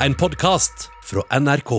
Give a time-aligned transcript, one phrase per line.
[0.00, 1.70] En podkast fra NRK.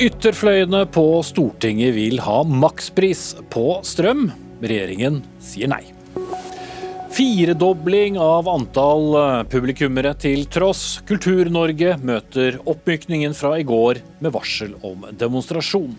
[0.00, 4.30] Ytterfløyene på Stortinget vil ha makspris på strøm.
[4.64, 5.82] Regjeringen sier nei.
[7.12, 11.02] Firedobling av antall eh, publikummere til tross.
[11.08, 15.94] Kultur-Norge møter oppmykningen fra i går med varsel om demonstrasjon.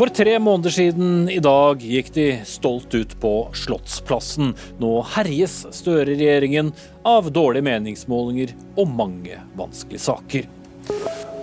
[0.00, 4.54] For tre måneder siden i dag gikk de stolt ut på Slottsplassen.
[4.80, 6.70] Nå herjes Støre-regjeringen
[7.04, 10.48] av dårlige meningsmålinger og mange vanskelige saker.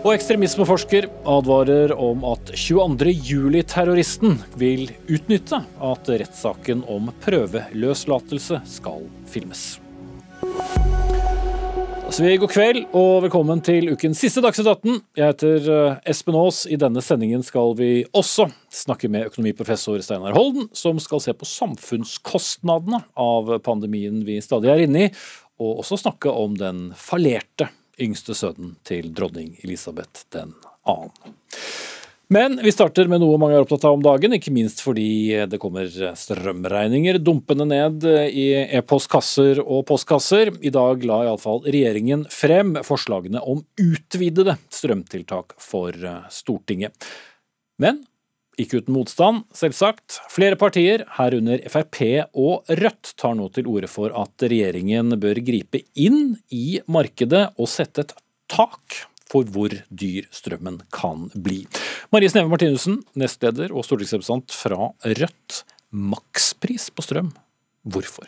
[0.02, 3.14] Og ekstremismeforsker advarer om at 22.
[3.30, 9.68] juli-terroristen vil utnytte at rettssaken om prøveløslatelse skal filmes.
[12.18, 14.96] Så vi God kveld og velkommen til ukens siste Dagsnytt 18.
[15.20, 16.64] Jeg heter eh, Espen Aas.
[16.66, 21.46] I denne sendingen skal vi også snakke med økonomiprofessor Steinar Holden, som skal se på
[21.46, 25.12] samfunnskostnadene av pandemien vi stadig er inne i,
[25.62, 27.70] og også snakke om den fallerte
[28.02, 30.48] yngste sønnen til dronning Elisabeth 2.
[32.28, 35.60] Men vi starter med noe mange er opptatt av om dagen, ikke minst fordi det
[35.64, 40.52] kommer strømregninger dumpende ned i e-postkasser og postkasser.
[40.60, 45.96] I dag la iallfall regjeringen frem forslagene om utvidede strømtiltak for
[46.34, 47.08] Stortinget.
[47.80, 48.04] Men
[48.60, 50.20] ikke uten motstand, selvsagt.
[50.34, 52.02] Flere partier, herunder Frp
[52.36, 57.70] og Rødt, tar nå til orde for at regjeringen bør gripe inn i markedet og
[57.72, 58.18] sette et
[58.52, 61.64] tak for hvor dyr strømmen kan bli.
[62.14, 65.62] Marie Sneve Martinussen, nestleder og stortingsrepresentant fra Rødt.
[65.92, 67.30] Makspris på strøm,
[67.88, 68.28] hvorfor?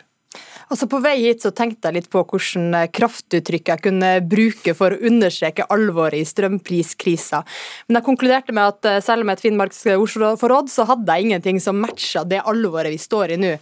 [0.70, 4.74] Altså På vei hit så tenkte jeg litt på hvordan eh, kraftuttrykk jeg kunne bruke
[4.78, 7.40] for å understreke alvoret i strømpriskrisa.
[7.88, 11.58] Men jeg konkluderte med at eh, selv med et finnmarksk ordforråd, så hadde jeg ingenting
[11.62, 13.56] som matcha det alvoret vi står i nå.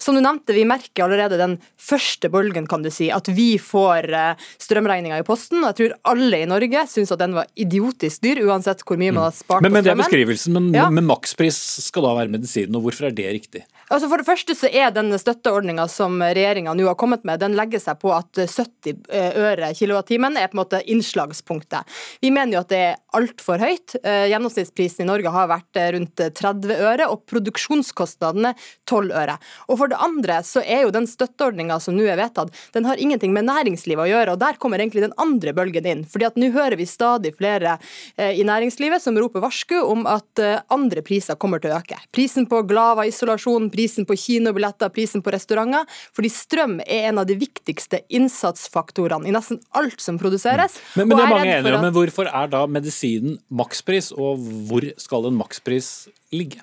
[0.00, 4.08] Som du nevnte, vi merker allerede den første bølgen, kan du si, at vi får
[4.16, 5.60] eh, strømregninga i posten.
[5.60, 9.12] og Jeg tror alle i Norge syns at den var idiotisk dyr, uansett hvor mye
[9.12, 10.00] man har spart men, men, på strømmen.
[10.00, 10.88] Men det er beskrivelsen, men, ja.
[10.88, 11.60] men makspris
[11.90, 13.66] skal da være medisinen, og hvorfor er det riktig?
[13.92, 17.56] Altså For det første så er den støtteordninga som regjeringa nå har kommet med, den
[17.58, 21.84] legger seg på at 70 eh, øre kilowattimen er på en måte innslagspunktet.
[22.24, 23.96] Vi mener jo at det er altfor høyt.
[24.00, 28.54] Eh, gjennomsnittsprisen i Norge har vært rundt 30 øre, og produksjonskostnadene
[28.88, 29.36] 12 øre.
[29.68, 33.00] Og for det andre så er jo den støtteordninga som nå er vedtatt, den har
[33.00, 36.04] ingenting med næringslivet å gjøre, og der kommer egentlig den andre bølgen inn.
[36.08, 37.76] fordi at nå hører vi stadig flere
[38.16, 40.40] i næringslivet som roper varsku om at
[40.72, 41.98] andre priser kommer til å øke.
[42.14, 45.88] Prisen på Glava isolasjon, prisen på kinobilletter, prisen på restauranter.
[46.14, 50.78] Fordi strøm er en av de viktigste innsatsfaktorene i nesten alt som produseres.
[50.94, 51.00] Mm.
[51.00, 54.86] Men, men det er mange enige om, men hvorfor er da medisinen makspris, og hvor
[55.00, 55.90] skal en makspris
[56.34, 56.62] ligge?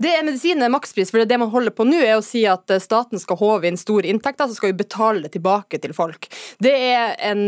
[0.00, 3.20] Det er medisinen makspris, for det man holder på nå er å si at staten
[3.20, 6.30] skal håve inn store inntekter, så skal vi betale det tilbake til folk.
[6.64, 7.44] Det er en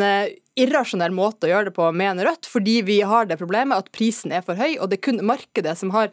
[0.58, 4.34] irrasjonell måte å gjøre det på, mener Rødt, fordi vi har det problemet at prisen
[4.36, 6.10] er for høy, og det er kun markedet som har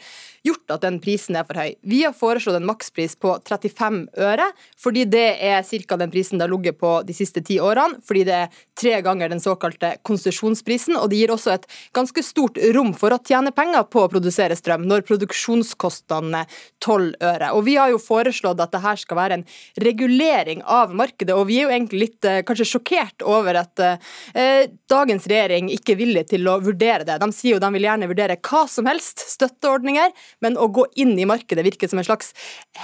[0.47, 1.73] gjort at den prisen er for høy.
[1.83, 4.47] Vi har foreslått en makspris på 35 øre,
[4.79, 5.97] fordi det er ca.
[5.99, 9.33] den prisen det har ligget på de siste ti årene, fordi det er tre ganger
[9.33, 13.89] den såkalte konsesjonsprisen, og det gir også et ganske stort rom for å tjene penger
[13.91, 17.51] på å produsere strøm, når produksjonskostnadene er 12 øre.
[17.57, 19.45] Og vi har jo foreslått at dette skal være en
[19.83, 23.97] regulering av markedet, og vi er jo egentlig litt kanskje sjokkert over at Eh,
[24.89, 27.19] dagens regjering ikke villig til å vurdere det.
[27.21, 30.13] De sier jo de vil gjerne vurdere hva som helst, støtteordninger,
[30.43, 32.33] men å gå inn i markedet virker som en slags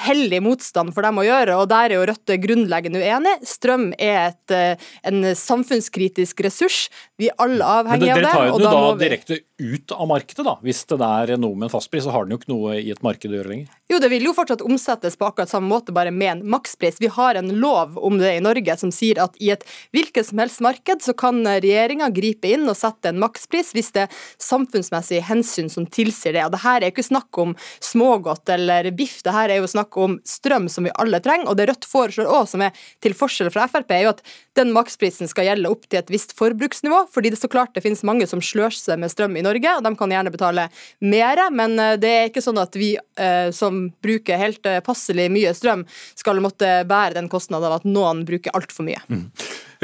[0.05, 3.35] hellig motstand for dem å gjøre, og der er jo Rødt grunnleggende uenig.
[3.47, 6.89] Strøm er et, eh, en samfunnskritisk ressurs.
[7.17, 8.23] Vi er alle avhengige av det.
[8.23, 10.55] Dere tar jo da, da direkte ut av markedet, da.
[10.61, 13.01] Hvis det er noe med en fastpris, så har den jo ikke noe i et
[13.05, 13.71] marked å gjøre lenger.
[13.87, 16.95] Jo, det vil jo fortsatt omsettes på akkurat samme måte, bare med en makspris.
[16.97, 19.61] Vi har en lov om det i Norge som sier at i et
[19.93, 24.07] hvilket som helst marked så kan regjeringa gripe inn og sette en makspris hvis det
[24.07, 26.47] er samfunnsmessige hensyn som tilsier det.
[26.47, 30.01] Og det her er ikke snakk om smågodt eller biff, det her er jo snakk
[30.01, 31.51] om strøm som vi alle trenger.
[31.51, 32.73] Og det Rødt foreslår òg, som er
[33.05, 34.25] til forskjell fra Frp, er jo at
[34.57, 38.01] den maksprisen skal gjelde opp til et visst forbruksnivå, fordi det så klart det finnes
[38.07, 40.67] mange som sløser med strøm i Norge, og de kan gjerne betale
[41.05, 45.85] mer, men det er ikke sånn at vi eh, som bruker helt passelig mye strøm,
[46.17, 49.01] skal måtte bære den kostnaden av at noen bruker altfor mye.
[49.11, 49.27] Mm.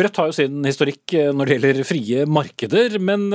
[0.02, 3.28] Rødt har jo sin historikk når det gjelder frie markeder, men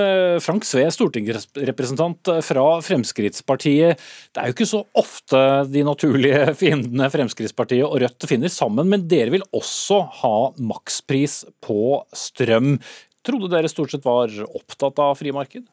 [0.42, 4.00] Frank Sve, stortingsrepresentant fra Fremskrittspartiet.
[4.32, 9.04] Det er jo ikke så ofte de naturlige fiendene Fremskrittspartiet og Rødt finner sammen, men
[9.10, 12.78] dere vil også ha makspris på strøm.
[13.26, 15.66] Trodde dere stort sett var opptatt av frie marked?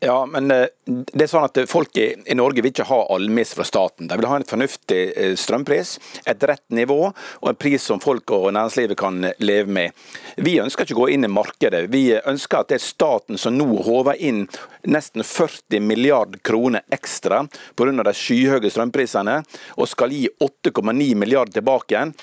[0.00, 3.54] Ja, men eh, det er sånn at Folk i, i Norge vil ikke ha almis
[3.56, 4.08] fra staten.
[4.10, 5.94] De vil ha en fornuftig eh, strømpris,
[6.28, 10.04] et rett nivå og en pris som folk og næringslivet kan leve med.
[10.36, 11.86] Vi ønsker ikke å gå inn i markedet.
[11.94, 14.44] Vi ønsker at det er staten som nå håver inn
[14.84, 17.42] nesten 40 milliard kroner ekstra
[17.76, 18.02] pga.
[18.02, 19.42] de skyhøye strømprisene,
[19.76, 22.14] og skal gi 8,9 milliard tilbake igjen.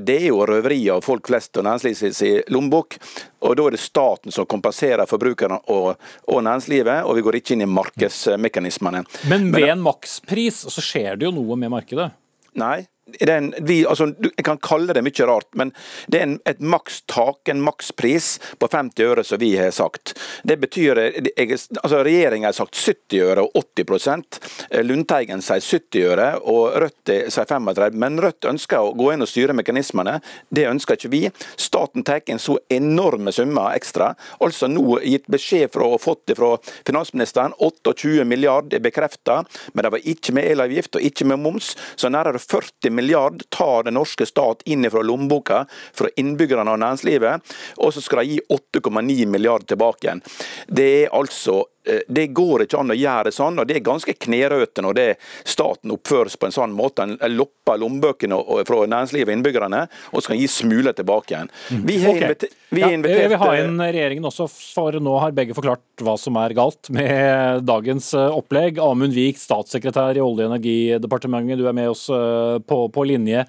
[0.00, 2.98] Det er jo røveri av folk flest og næringslivets lommebok.
[3.40, 5.96] Og Da er det staten som kompenserer forbrukerne og,
[6.28, 9.04] og næringslivet og vi går ikke inn i markedsmekanismene.
[9.30, 12.10] Men ved en makspris så skjer det jo noe med markedet?
[12.58, 12.84] Nei,
[13.18, 15.72] en, vi, altså, jeg kan kalle det mye rart, men
[16.08, 20.14] det er en, et makstak, en makspris på 50 øre, som vi har sagt.
[20.46, 24.40] Det betyr jeg, altså Regjeringa har sagt 70 øre og 80%
[24.86, 29.30] Lundteigen sier 70 øre, og Rødt sier 35 Men Rødt ønsker å gå inn og
[29.30, 30.18] styre mekanismene.
[30.48, 31.22] Det ønsker ikke vi.
[31.60, 34.12] Staten tar inn så enorme summer ekstra.
[34.44, 36.52] Altså nå gitt beskjed fra, og fått fra
[36.86, 37.54] finansministeren.
[37.58, 39.40] 28 milliard er bekrefta,
[39.72, 41.72] men det var ikke med elavgift og ikke med moms.
[41.96, 45.64] Så nærmere 40 milliarder milliard tar den norske stat inn fra lommeboka
[45.96, 47.42] fra innbyggerne og næringslivet,
[47.78, 50.22] og så skal de gi 8,9 milliard tilbake igjen.
[50.68, 51.64] Det er altså
[52.08, 55.06] det går ikke an å gjøre det sånn, og det er ganske knerøte når det
[55.48, 57.06] staten oppføres på en sånn måte.
[57.08, 58.36] En lopper lommebøkene
[58.68, 59.80] fra næringslivet og innbyggerne
[60.12, 61.52] og skal gi smuler tilbake igjen.
[61.70, 61.84] Mm.
[61.88, 62.50] Vi har okay.
[62.68, 63.32] vi ja, invitert...
[63.32, 67.64] Vi har inn regjeringen også, for nå har begge forklart hva som er galt med
[67.68, 68.80] dagens eh, opplegg.
[68.84, 73.46] Amund Vik, statssekretær i Olje- og energidepartementet, du er med oss eh, på, på linje.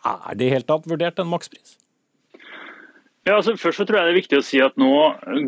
[0.00, 1.76] Er det i hele tatt vurdert en makspris?
[3.28, 4.90] Ja, altså først så tror jeg det er viktig å si at Nå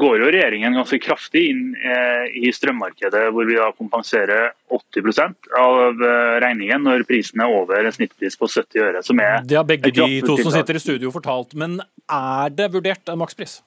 [0.00, 5.08] går jo regjeringen ganske kraftig inn eh, i strømmarkedet, hvor vi da kompenserer 80
[5.56, 9.02] av eh, regningen når prisen er over en snittpris på 70 øre.
[9.06, 11.80] som er Det har begge de to som sitter i studio fortalt, men
[12.12, 13.62] er det vurdert en makspris?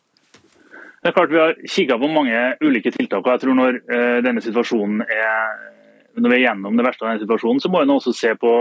[1.02, 3.26] Det er klart Vi har kikka på mange ulike tiltak.
[3.26, 5.74] og jeg tror Når eh, denne situasjonen er
[6.16, 8.30] når vi er gjennom det verste av denne situasjonen, så må vi nå også se
[8.40, 8.52] på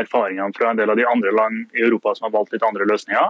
[0.00, 2.88] erfaringene fra en del av de andre land i Europa som har valgt litt andre
[2.90, 3.28] løsninger.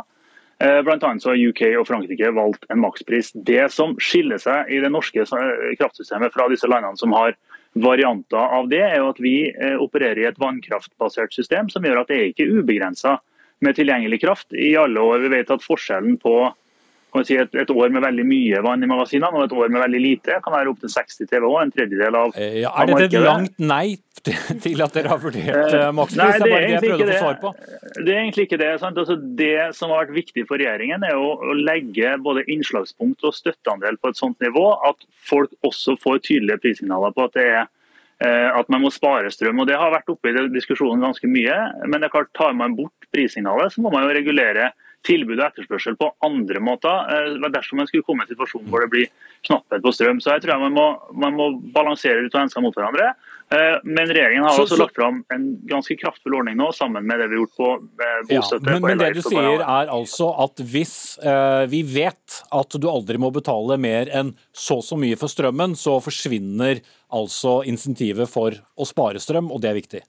[0.62, 3.32] Eh, blant så har UK og Frankrike valgt en makspris.
[3.34, 7.34] Det som skiller seg i det norske kraftsystemet fra disse landene som har
[7.74, 12.04] varianter av det, er jo at vi eh, opererer i et vannkraftbasert system som gjør
[12.04, 13.18] at det er ikke ubegrensa
[13.64, 15.24] med tilgjengelig kraft i alle år.
[15.24, 16.36] Vi vet at forskjellen på
[17.22, 20.00] si, et, et, år med veldig mye vann i magasinene og et år med veldig
[20.02, 23.62] lite kan være opptil 60 TWh, en tredjedel av, eh, ja, Er dette et langt
[23.62, 26.18] nei til at dere har vurdert uh, makspris?
[26.18, 27.52] Nei, det er, det på.
[28.00, 28.72] Det er egentlig ikke det.
[28.80, 33.36] Altså, det som har vært viktig for regjeringen, er å, å legge både innslagspunkt og
[33.36, 37.72] støtteandel på et sånt nivå at folk også får tydelige prissignaler på at det er
[38.24, 39.58] at man må spare strøm.
[39.60, 41.56] og Det har vært oppe i diskusjonen ganske mye.
[41.82, 44.70] Men det er klart, tar man bort prissignalet, så må man jo regulere
[45.04, 48.84] tilbud og etterspørsel på andre måter eh, dersom man skulle komme i en situasjon hvor
[48.84, 50.20] det blir knapphet på strøm.
[50.22, 50.86] Så jeg tror jeg man må,
[51.24, 53.12] man må balansere litt og hensene mot hverandre.
[53.52, 57.20] Eh, men regjeringen har så, også lagt fram en ganske kraftfull ordning nå, sammen med
[57.20, 58.64] det vi har gjort på eh, bostøtte.
[58.64, 62.88] Ja, men, men det du sier er altså at hvis eh, vi vet at du
[62.90, 66.80] aldri må betale mer enn så så mye for strømmen, så forsvinner
[67.14, 70.02] altså insentivet for å spare strøm, og det er viktig?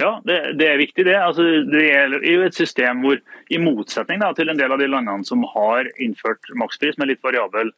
[0.00, 1.04] Ja, det, det, er viktig.
[1.04, 3.20] Det altså, Det er jo et system hvor,
[3.52, 7.22] i motsetning da, til en del av de landene som har innført makspris med litt
[7.24, 7.70] variabel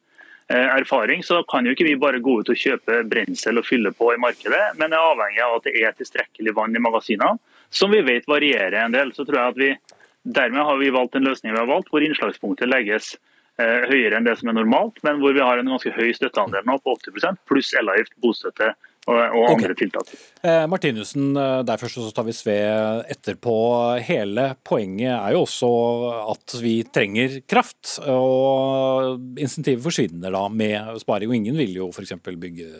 [0.49, 3.91] eh, erfaring, så kan jo ikke vi bare gå ut og kjøpe brensel og fylle
[3.95, 7.37] på i markedet, men er avhengig av at det er tilstrekkelig vann i magasinene,
[7.69, 9.11] som vi vet varierer en del.
[9.13, 9.75] Så tror jeg at vi,
[10.25, 13.11] Dermed har vi valgt en løsning vi har valgt, hvor innslagspunktet legges
[13.61, 16.65] eh, høyere enn det som er normalt, men hvor vi har en ganske høy støtteandel
[16.65, 18.71] nå på 80% pluss elavgift, bostøtte
[19.05, 19.77] og, og andre okay.
[19.83, 20.13] tiltak.
[20.41, 22.55] Eh, Martinussen, eh, der først så tar vi Sve
[23.13, 23.55] etterpå.
[24.07, 25.69] Hele poenget er jo også
[26.33, 27.99] at vi trenger kraft.
[28.09, 31.29] Og insentivet forsvinner da med sparing.
[31.29, 32.15] Og ingen vil jo f.eks.
[32.25, 32.71] bygge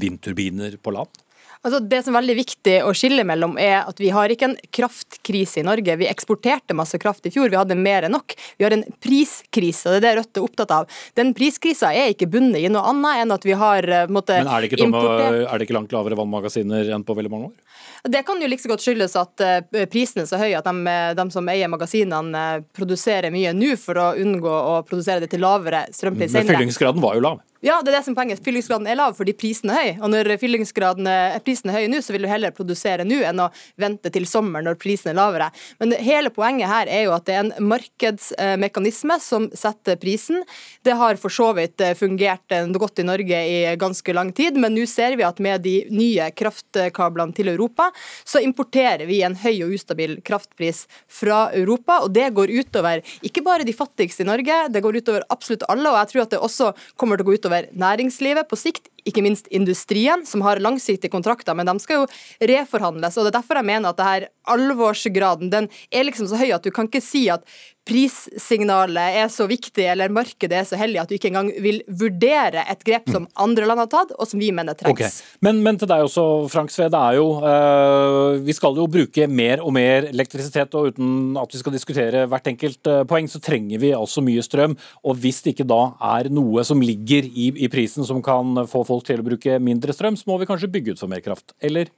[0.00, 1.22] vindturbiner på land.
[1.64, 4.56] Altså det som er veldig viktig å skille mellom, er at vi har ikke en
[4.74, 5.96] kraftkrise i Norge.
[5.96, 8.34] Vi eksporterte masse kraft i fjor, vi hadde mer enn nok.
[8.58, 10.98] Vi har en priskrise, og det er det Rødt er opptatt av.
[11.16, 14.52] Den priskrisa er ikke bundet i noe annet enn at vi har eh, måtte, Men
[14.52, 15.38] er det, ikke, importert...
[15.48, 17.80] er det ikke langt lavere vannmagasiner enn på veldig mange år?
[18.12, 20.96] Det kan jo like så godt skyldes at uh, prisene er så høye at de,
[21.16, 22.44] de, som eier magasinene,
[22.76, 26.44] produserer mye nå for å unngå å produsere det til lavere strømpris senere.
[26.44, 27.40] Men fyllingsgraden var jo lav?
[27.64, 28.40] Ja, det er det som er poenget.
[28.44, 29.90] Fyllingsgraden er lav fordi prisen er høy.
[30.04, 33.38] Og når fyllingsgraden er, prisen er høy nå, så vil du heller produsere nå enn
[33.40, 33.46] å
[33.80, 35.46] vente til sommeren når prisen er lavere.
[35.80, 40.42] Men hele poenget her er jo at det er en markedsmekanisme som setter prisen.
[40.84, 44.60] Det har for så vidt eh, fungert eh, godt i Norge i ganske lang tid,
[44.60, 47.88] men nå ser vi at med de nye kraftkablene til Europa,
[48.28, 52.02] så importerer vi en høy og ustabil kraftpris fra Europa.
[52.04, 55.88] Og det går utover ikke bare de fattigste i Norge, det går utover absolutt alle.
[55.88, 58.88] Og jeg tror at det også kommer til å gå utover utover næringslivet på sikt,
[59.08, 63.18] ikke minst industrien, som har langsiktige kontrakter, men de skal jo reforhandles.
[63.18, 66.52] og Det er derfor jeg mener at det her alvorsgraden den er liksom så høy
[66.54, 67.44] at du kan ikke si at
[67.84, 72.62] prissignalet er så viktig eller markedet er så hellig at du ikke engang vil vurdere
[72.72, 74.94] et grep som andre land har tatt, og som vi mener trengs.
[74.94, 75.10] Okay.
[75.44, 76.88] Men, men, til deg også, Frank Sve.
[76.92, 81.52] Det er jo, øh, vi skal jo bruke mer og mer elektrisitet, og uten at
[81.52, 84.78] vi skal diskutere hvert enkelt øh, poeng, så trenger vi altså mye strøm.
[85.04, 85.82] Og hvis det ikke da
[86.14, 89.94] er noe som ligger i, i prisen som kan få folk til å bruke mindre
[89.96, 91.90] strøm, så må vi kanskje bygge ut for mer kraft, eller?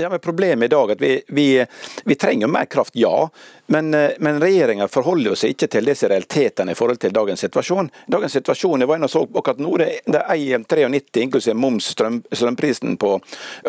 [0.00, 1.46] Ja, men Problemet i dag er at vi, vi,
[2.04, 3.28] vi trenger mer kraft, ja.
[3.72, 7.90] Men, eh, men regjeringa forholder seg ikke til disse realitetene i forhold til dagens situasjon.
[8.10, 12.16] Dagens situasjon, jeg var inne og så akkurat nå, det er 93 inklusiv moms strøm,
[12.32, 13.12] strømprisen på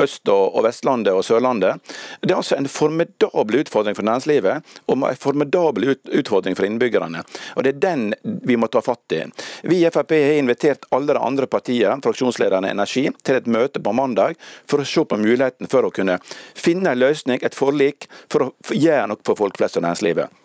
[0.01, 1.83] Øst- og, og, Vestlandet og Sørlandet.
[2.21, 7.21] Det er altså en formidabel utfordring for næringslivet og en formidabel ut, utfordring for innbyggerne.
[7.57, 9.21] Og Det er den vi må ta fatt i.
[9.67, 13.93] Vi i Frp har invitert alle de andre partiene, fraksjonslederne Energi, til et møte på
[13.93, 16.17] mandag for å se på muligheten for å kunne
[16.57, 20.37] finne en løsning, et forlik, for å gjøre noe for folk flest og næringslivet.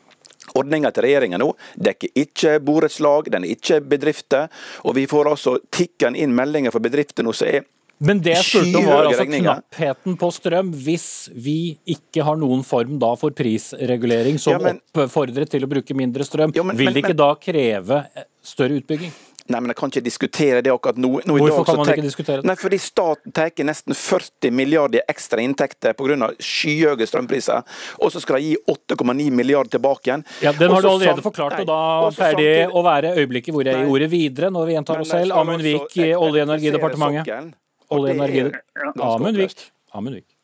[0.56, 1.48] Ordninga til regjeringa nå
[1.82, 4.46] dekker ikke borettslag, den er ikke bedrifter.
[4.86, 7.66] Og vi får altså tikkende inn meldinger fra bedrifter nå som er
[7.96, 12.60] men det jeg spurte om var altså knappheten på strøm, hvis vi ikke har noen
[12.66, 16.76] form da for prisregulering som ja, men, oppfordrer til å bruke mindre strøm, ja, men,
[16.76, 18.02] vil det ikke men, da kreve
[18.44, 19.14] større utbygging?
[19.48, 21.10] Nei, men Jeg kan ikke diskutere det akkurat nå.
[21.26, 22.48] nå Hvorfor kan man ikke diskutere det?
[22.48, 26.30] Nei, Fordi staten tar nesten 40 milliarder ekstra inntekter pga.
[26.40, 27.62] skyhøye strømpriser.
[28.00, 30.24] Og så skal de gi 8,9 milliarder tilbake igjen.
[30.42, 33.76] Ja, Den har du allerede forklart, og da pleier det å være øyeblikket hvor jeg
[33.76, 35.32] gir ordet videre, når vi gjentar oss selv.
[35.32, 37.54] Amund Vik Olje- og energidepartementet.
[37.90, 39.70] Olje- og energidepartementet.
[39.94, 40.35] Amund Vik.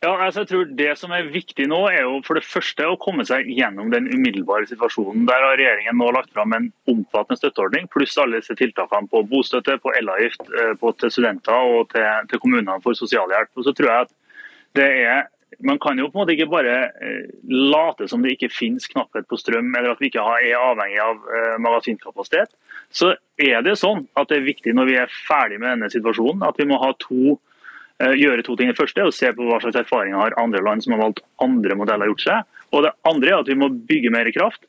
[0.00, 2.96] Ja, altså jeg tror Det som er viktig nå, er jo for det første å
[3.00, 5.26] komme seg gjennom den umiddelbare situasjonen.
[5.28, 9.76] Der har regjeringen nå lagt fram en omfattende støtteordning, pluss alle disse tiltakene på bostøtte,
[9.82, 13.52] på elavgift, eh, på til studenter og til, til kommunene for sosialhjelp.
[13.60, 14.16] Og så tror jeg at
[14.80, 15.28] det er
[15.66, 19.26] man kan jo på en måte ikke bare eh, late som det ikke finnes knapphet
[19.28, 22.54] på strøm, eller at vi ikke er avhengig av eh, magasinkapasitet.
[22.88, 26.46] Så er det sånn at det er viktig når vi er ferdig med denne situasjonen,
[26.46, 27.36] at vi må ha to
[28.00, 28.70] gjøre to ting.
[28.70, 31.22] Det første er å se på hva slags erfaringer har andre land som har valgt
[31.44, 32.58] andre modeller gjort seg.
[32.72, 34.64] Og Det andre er at vi må bygge mer kraft.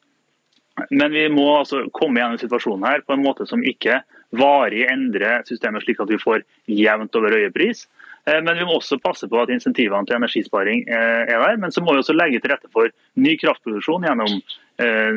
[0.90, 4.02] Men vi må altså komme gjennom situasjonen her på en måte som ikke
[4.40, 7.88] varig endrer systemet slik at vi får jevnt over høye pris.
[8.26, 11.58] men vi må også passe på at insentivene til energisparing eh, er der.
[11.58, 14.42] Men så må vi også legge til rette for ny kraftproduksjon gjennom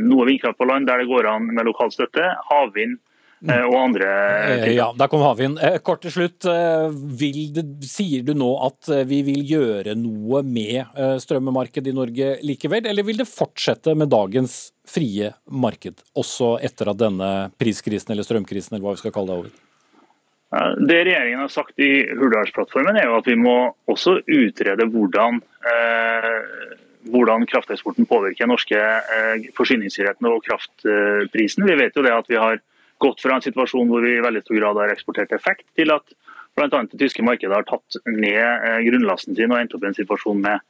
[0.04, 3.13] noe vindkraft på land der det går an med lokal støtte, havvind Eh,
[3.44, 4.76] og andre eh, ting.
[4.78, 5.58] Ja, Der kom havvind.
[5.62, 6.40] Eh, kort til slutt.
[6.44, 13.06] Det, sier du nå at vi vil gjøre noe med strømmarkedet i Norge likevel, eller
[13.06, 18.84] vil det fortsette med dagens frie marked, også etter at denne priskrisen eller strømkrisen eller
[18.84, 19.54] hva vi skal kalle det over?
[20.78, 23.56] Det regjeringen har sagt i Hurdalsplattformen er jo at vi må
[23.90, 26.36] også utrede hvordan, eh,
[27.10, 31.66] hvordan krafteksporten påvirker norske eh, forsyningssikkerheten og kraftprisen.
[31.66, 32.60] Vi vet jo det at vi har
[33.04, 36.16] gått fra en situasjon hvor vi i veldig stor grad har eksportert effekt, til at
[36.54, 36.68] bl.a.
[36.90, 40.40] det tyske markedet har tatt ned eh, grunnlasten sin og endt opp i en situasjon
[40.44, 40.62] med,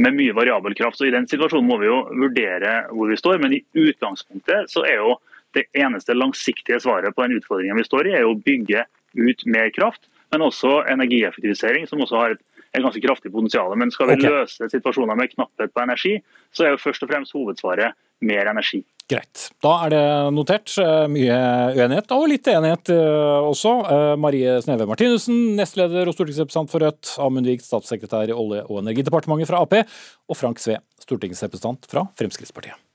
[0.00, 0.98] med mye variabel kraft.
[1.00, 4.84] Så I den situasjonen må vi jo vurdere hvor vi står, men i utgangspunktet så
[4.88, 5.16] er jo
[5.56, 8.84] det eneste langsiktige svaret på den utfordringen vi står i, er å bygge
[9.16, 12.42] ut mer kraft, men også energieffektivisering, som også har et,
[12.74, 13.72] et ganske kraftig potensial.
[13.78, 14.32] Men skal vi okay.
[14.32, 16.16] løse situasjoner med knapphet på energi,
[16.52, 18.82] så er jo først og fremst hovedsvaret mer energi.
[19.06, 19.44] Greit.
[19.62, 20.04] Da er det
[20.34, 20.72] notert.
[20.82, 21.36] Eh, mye
[21.76, 23.74] uenighet, og litt enighet eh, også.
[23.86, 27.12] Eh, Marie Sneve Martinussen, nestleder og stortingsrepresentant for Rødt.
[27.22, 29.78] Amund Vik, statssekretær i Olje- og energidepartementet fra Ap.
[30.26, 32.85] Og Frank Sve, stortingsrepresentant fra Fremskrittspartiet.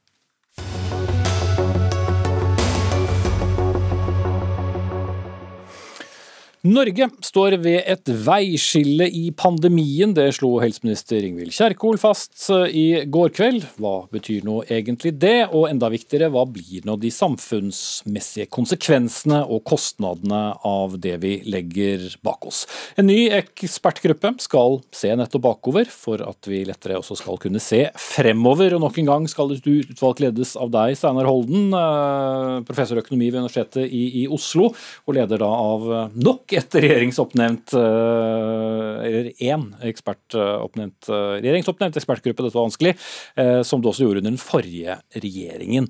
[6.62, 10.12] Norge står ved et veiskille i pandemien.
[10.14, 13.64] Det slo helseminister Ingvild Kjerkol fast eh, i går kveld.
[13.82, 19.64] Hva betyr nå egentlig det, og enda viktigere, hva blir nå de samfunnsmessige konsekvensene og
[19.72, 22.68] kostnadene av det vi legger bak oss?
[22.94, 27.88] En ny ekspertgruppe skal se nettopp bakover, for at vi lettere også skal kunne se
[27.98, 28.78] fremover.
[28.78, 33.34] Og nok en gang skal et utvalg ledes av deg, Steinar Holden, eh, professor økonomi
[33.34, 34.70] ved Universitetet i, Oslo,
[35.10, 42.58] og leder da av nok et regjeringsoppnevnt eh, Eller én ekspertoppnevnt eh, regjeringsoppnevnt ekspertgruppe, dette
[42.58, 42.96] var vanskelig,
[43.40, 45.90] eh, som du også gjorde under den forrige regjeringen.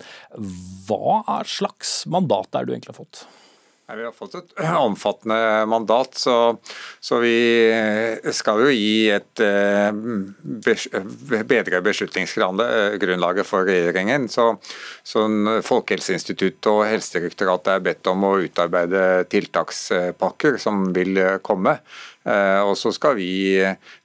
[0.87, 3.25] Hva slags mandat er du egentlig har fått?
[3.97, 4.53] Vi har fått et
[4.87, 6.35] omfattende mandat, så,
[6.99, 7.35] så vi
[8.35, 9.43] skal jo gi et
[11.51, 14.29] bedre beslutningsgrunnlaget for regjeringen.
[14.31, 14.47] Så,
[15.03, 15.25] så
[15.67, 21.77] Folkehelseinstituttet og Helsedirektoratet er bedt om å utarbeide tiltakspakker som vil komme.
[22.21, 23.57] Eh, og så skal vi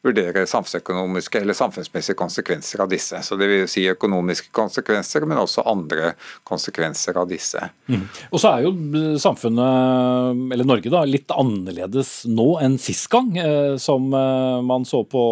[0.04, 3.20] vurdere samfunnsøkonomiske eller samfunnsmessige konsekvenser av disse.
[3.23, 6.14] Så det vil si økonomiske konsekvenser, men også andre
[6.49, 7.61] konsekvenser av disse.
[7.92, 8.06] Mm.
[8.30, 8.73] Og så er jo
[9.20, 15.02] samfunnet, eller Norge, da, litt annerledes nå enn sist gang eh, som eh, man så
[15.04, 15.26] på,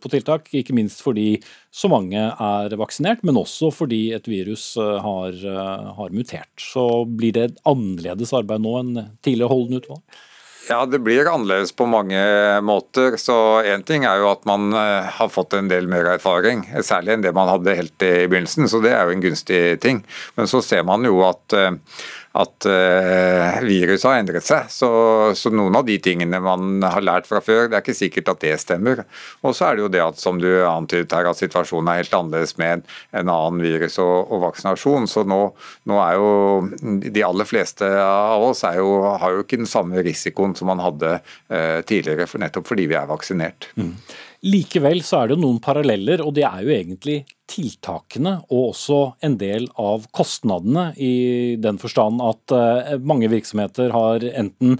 [0.00, 0.48] på tiltak.
[0.56, 1.36] Ikke minst fordi
[1.74, 5.34] så mange er vaksinert, men også fordi et virus har,
[5.98, 6.52] har mutert.
[6.62, 8.92] Så blir det et annerledes arbeid nå enn
[9.26, 10.22] tidligere holdende utvalg?
[10.68, 12.18] Ja, Det blir annerledes på mange
[12.64, 13.16] måter.
[13.20, 17.12] så Én ting er jo at man eh, har fått en del mer erfaring, særlig
[17.14, 18.68] enn det man hadde helt i begynnelsen.
[18.68, 20.04] så Det er jo en gunstig ting.
[20.36, 21.76] Men så ser man jo at eh,
[22.34, 24.66] at uh, viruset har endret seg.
[24.72, 24.88] Så,
[25.38, 28.42] så, noen av de tingene man har lært fra før, det er ikke sikkert at
[28.42, 29.04] det stemmer.
[29.46, 32.18] Og så er det jo det at som du antydet her, at situasjonen er helt
[32.18, 32.84] annerledes med en,
[33.20, 35.06] en annen virus og, og, vaksinasjon.
[35.10, 35.40] Så nå,
[35.90, 40.56] nå, er jo de aller fleste av oss jo, har jo ikke den samme risikoen
[40.58, 43.70] som man hadde uh, tidligere, for nettopp fordi vi er vaksinert.
[43.78, 43.94] Mm.
[44.44, 47.16] Likevel så er det noen paralleller, og det er jo egentlig
[47.48, 54.26] tiltakene og også en del av kostnadene, i den forstand at eh, mange virksomheter har
[54.34, 54.76] enten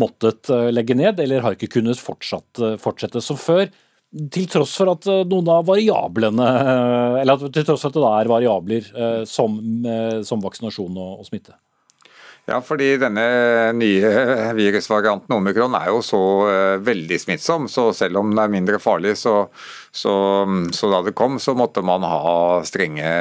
[0.00, 3.66] måttet eh, legge ned eller har ikke kunnet fortsatt, eh, fortsette som før.
[4.10, 6.46] Til tross for at noen av variablene
[7.20, 8.88] Eller til tross for at det da er variabler
[9.30, 9.52] som,
[10.26, 11.54] som vaksinasjon og, og smitte.
[12.48, 13.24] Ja, fordi denne
[13.76, 14.08] nye
[14.56, 19.12] virusvarianten omikron er jo så uh, veldig smittsom, så selv om den er mindre farlig,
[19.20, 19.34] så,
[19.92, 20.14] så,
[20.74, 23.12] så, da det kom, så måtte man ha strenge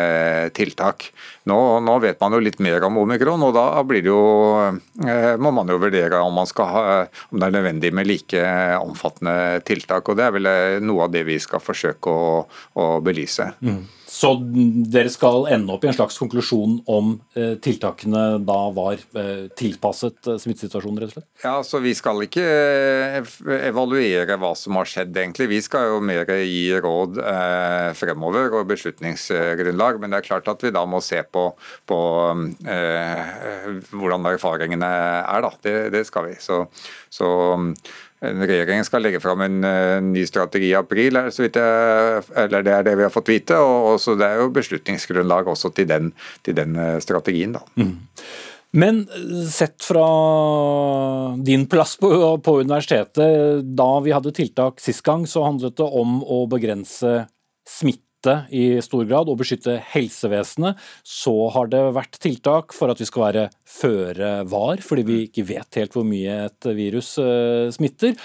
[0.57, 1.09] tiltak.
[1.51, 3.67] Nå, nå, vet man jo litt mer om omikron, og da
[4.07, 4.23] jo,
[5.03, 6.83] uh, må man jo vurdere om, ha,
[7.29, 8.49] om, det er nødvendig med like
[8.79, 10.09] omfattende tiltak.
[10.09, 12.43] og Det er vel eh, noe av det vi skal forsøke å,
[12.79, 13.51] å belyse.
[13.61, 13.83] Mm.
[14.19, 14.33] Så
[14.91, 20.27] dere skal ende opp i en slags konklusjon om eh, tiltakene da var eh, tilpasset
[20.27, 21.27] eh, smittesituasjonen, rett og slett?
[21.45, 23.29] Ja, så Vi skal ikke eh,
[23.69, 25.47] evaluere hva som har skjedd, egentlig.
[25.53, 30.01] Vi skal jo mer gi råd eh, fremover og beslutningsgrunnlag.
[30.03, 31.45] Men det er klart at vi da må se på,
[31.87, 32.01] på
[32.67, 35.47] eh, hvordan erfaringene er.
[35.47, 35.53] da.
[35.63, 36.35] Det, det skal vi.
[36.43, 36.65] Så,
[37.07, 37.29] så
[38.19, 42.73] Regjeringen skal legge fram en uh, ny strategi i april, så vidt jeg, eller det
[42.75, 43.55] er det vi har fått vite.
[43.55, 46.11] og, og så Det er jo beslutningsgrunnlag også til den,
[46.43, 47.55] til den uh, strategien.
[47.55, 47.63] da.
[47.79, 47.95] Mm.
[48.71, 50.05] Men eh, sett fra
[51.41, 56.19] din plass på, på, universitetet, da vi hadde tiltak sist gang, så handlet det om
[56.21, 57.23] å begrense
[57.69, 58.08] smitte
[58.51, 60.79] i stor grad, og beskytte helsevesenet.
[61.07, 65.47] Så har det vært tiltak for at vi skal være føre var, fordi vi ikke
[65.53, 68.17] vet helt hvor mye et virus eh, smitter.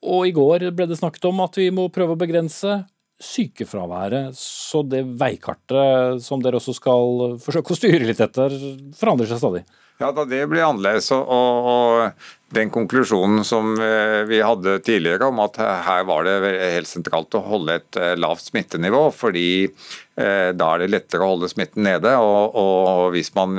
[0.00, 2.82] Og i går ble det snakket om at vi må prøve å begrense
[3.20, 4.36] sykefraværet.
[4.36, 8.56] Så det veikartet som dere også skal forsøke å styre litt etter,
[8.96, 9.64] forandrer seg stadig.
[10.00, 11.10] Ja, det blir annerledes.
[11.12, 16.38] Og, og, den konklusjonen som eh, vi hadde tidligere om at her var det
[16.74, 21.36] helt sentralt å holde et eh, lavt smittenivå, fordi eh, da er det lettere å
[21.36, 22.16] holde smitten nede.
[22.18, 23.54] Og, og hvis man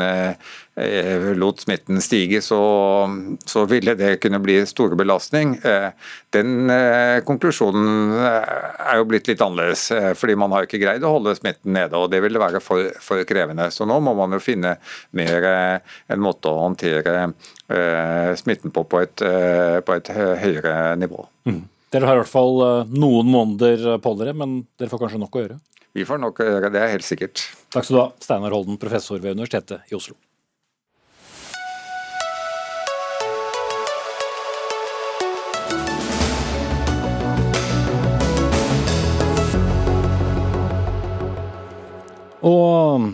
[1.37, 2.59] lot smitten stige, så,
[3.45, 5.57] så, ville det kunne bli store belastning.
[6.31, 6.71] Den
[7.27, 9.83] konklusjonen er jo blitt litt annerledes,
[10.17, 11.99] fordi man har ikke greid å holde smitten nede.
[11.99, 13.67] og Det ville være for, for krevende.
[13.75, 14.77] Så nå må man jo finne
[15.17, 17.33] mer en måte å håndtere
[18.39, 20.11] smitten på på et, eh, på et
[20.43, 21.25] høyere nivå.
[21.47, 21.61] Mm.
[21.91, 25.37] Dere har i hvert fall eh, noen måneder på dere, men dere får kanskje nok
[25.37, 25.59] å gjøre?
[25.97, 27.45] Vi får nok å gjøre, det er helt sikkert.
[27.71, 30.15] Takk skal du ha, Steinar Holden, professor ved Universitetet i Oslo.
[42.47, 43.11] Og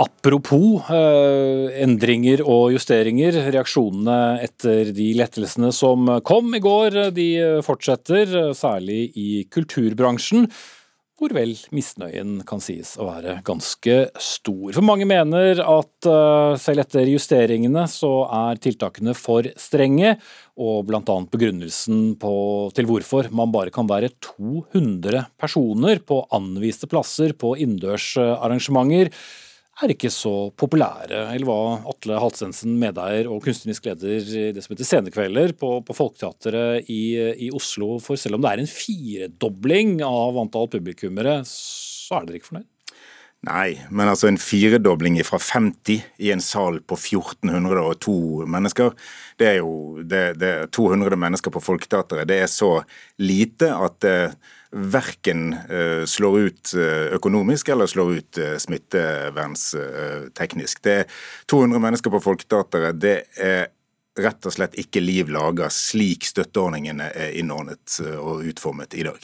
[0.00, 3.36] Apropos eh, endringer og justeringer.
[3.52, 7.28] Reaksjonene etter de lettelsene som kom i går, de
[7.66, 10.48] fortsetter, særlig i kulturbransjen.
[11.20, 14.70] Hvor vel misnøyen kan sies å være ganske stor.
[14.72, 20.14] For mange mener at uh, selv etter justeringene så er tiltakene for strenge,
[20.56, 21.02] og bl.a.
[21.04, 22.32] begrunnelsen på,
[22.72, 29.12] til hvorfor man bare kan være 200 personer på anviste plasser på innendørsarrangementer
[29.84, 34.74] er ikke så populære, eller hva Atle Halsensen, medeier og kunstnerisk leder i det som
[34.74, 37.02] heter Scenekvelder på, på Folketeatret i,
[37.46, 37.94] i, Oslo.
[38.02, 42.68] For selv om det er en firedobling av antall publikummere, så er dere ikke fornøyd?
[43.48, 48.16] Nei, men altså en firedobling fra 50 i en sal på 1402
[48.52, 48.92] mennesker,
[49.40, 52.28] det er jo det, det er 200 mennesker på Folketeatret.
[52.28, 52.82] Det er så
[53.16, 54.16] lite at det
[54.70, 60.82] verken uh, slår ut uh, økonomisk eller slår ut smittevernsteknisk.
[60.84, 61.04] Det er
[61.50, 63.00] 200 mennesker på Folketeatret.
[63.00, 63.66] Det er
[64.20, 69.20] rett og slett ikke liv laga slik støtteordningene er innordnet og utformet i dag.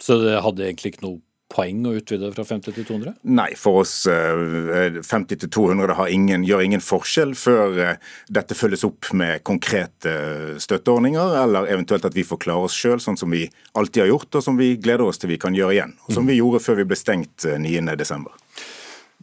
[0.00, 3.14] Så det hadde egentlig ikke noe poeng å utvide fra 50 til 200?
[3.34, 8.86] Nei, for oss 50 eh, til 200 ingen, gjør ingen forskjell før eh, dette følges
[8.86, 10.14] opp med konkrete
[10.62, 13.46] støtteordninger, eller eventuelt at vi får klare oss sjøl, sånn som vi
[13.78, 15.96] alltid har gjort, og som vi gleder oss til vi kan gjøre igjen.
[16.06, 18.30] Og som vi gjorde før vi ble stengt 9.12.
[18.30, 18.68] Eh,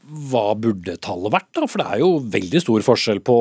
[0.08, 1.68] hva burde tallet vært, da?
[1.68, 3.38] For det er jo veldig stor forskjell på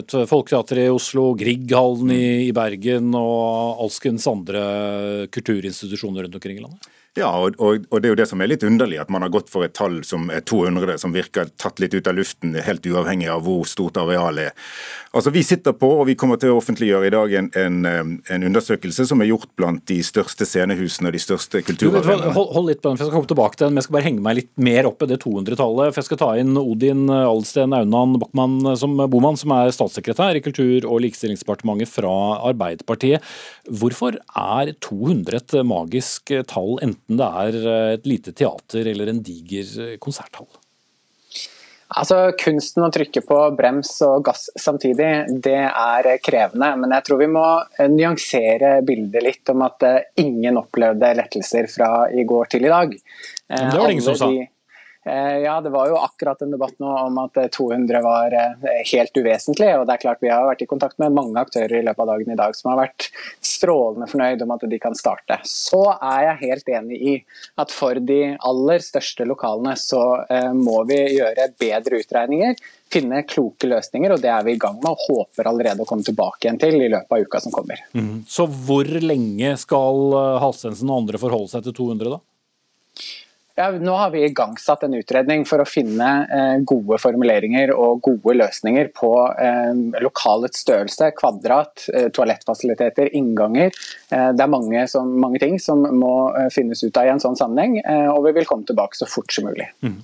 [0.00, 4.64] et folketeater i Oslo, Grieghallen i Bergen og alskens andre
[5.34, 6.90] kulturinstitusjoner rundt omkring i landet?
[7.14, 9.30] Ja, og, og, og, det er jo det som er litt underlig, at man har
[9.30, 12.86] gått for et tall som er 200, som virker tatt litt ut av luften, helt
[12.90, 14.72] uavhengig av hvor stort arealet er.
[15.14, 18.46] Altså, Vi sitter på, og vi kommer til å offentliggjøre i dag en, en, en
[18.48, 22.32] undersøkelse som er gjort blant de største scenehusene og de største kulturarenaene.
[22.34, 23.98] Hold, hold, litt på den, for jeg skal komme tilbake til den, men jeg skal
[24.00, 25.94] bare henge meg litt mer opp i det 200-tallet.
[25.94, 30.42] for Jeg skal ta inn Odin Alsten Aunan Bachmann som Boman, som er statssekretær i
[30.42, 32.16] Kultur- og likestillingsdepartementet fra
[32.50, 33.22] Arbeiderpartiet.
[33.70, 39.08] Hvorfor er 200 et magisk tall, enten enten det er eh, et lite teater eller
[39.08, 40.46] en diger eh, konserthall?
[41.94, 46.72] Altså, Kunsten å trykke på brems og gass samtidig, det er krevende.
[46.80, 47.44] Men jeg tror vi må
[47.78, 49.84] eh, nyansere bildet litt om at
[50.16, 52.96] ingen opplevde lettelser fra i går til i dag.
[53.52, 54.32] Men det var det ingen som sa.
[54.32, 54.53] De, Eh,
[55.44, 59.16] ja, det var jo akkurat en debatt nå om at 200 eh, var eh, helt
[59.16, 59.68] uvesentlig.
[59.76, 62.12] og det er klart Vi har vært i kontakt med mange aktører i løpet av
[62.14, 63.10] dagen i dag som har vært
[63.44, 65.38] strålende fornøyd om at de kan starte.
[65.44, 67.14] Så er jeg helt enig i
[67.60, 70.00] at for de aller største lokalene så
[70.56, 72.56] må vi gjøre bedre utregninger.
[72.92, 76.06] Finne kloke løsninger, og det er vi i gang med og håper allerede å komme
[76.06, 77.80] tilbake igjen til i løpet av uka som kommer.
[77.92, 78.22] Mm.
[78.28, 82.22] Så hvor lenge skal Halstensen og andre forholde seg til 200, da?
[83.56, 88.34] Ja, nå har vi igangsatt en utredning for å finne eh, gode formuleringer og gode
[88.40, 89.70] løsninger på eh,
[90.02, 93.70] lokalets størrelse, kvadrat, eh, toalettfasiliteter, innganger.
[94.10, 97.22] Eh, det er mange, som, mange, ting som må eh, finnes ut av i en
[97.22, 99.70] sånn sammenheng, eh, og vi vil komme tilbake så fort som mulig.
[99.86, 100.00] Mm.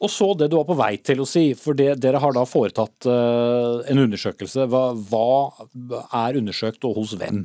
[0.00, 2.48] Og så det du var på vei til å si, for det, dere har da
[2.48, 4.64] foretatt en undersøkelse.
[4.72, 5.28] Hva, hva
[6.24, 7.44] er undersøkt og hos hvem?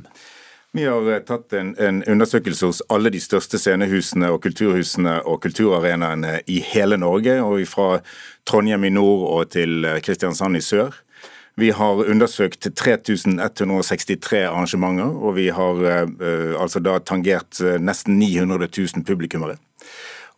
[0.72, 5.40] Vi har eh, tatt en, en, undersøkelse hos alle de største scenehusene og kulturhusene og
[5.42, 7.88] kulturarenaene i hele Norge, og fra
[8.46, 10.94] Trondheim i nord og til eh, Kristiansand i sør.
[11.58, 19.04] Vi har undersøkt 3163 arrangementer, og vi har eh, altså da tangert nesten 900 000
[19.04, 19.58] publikummere.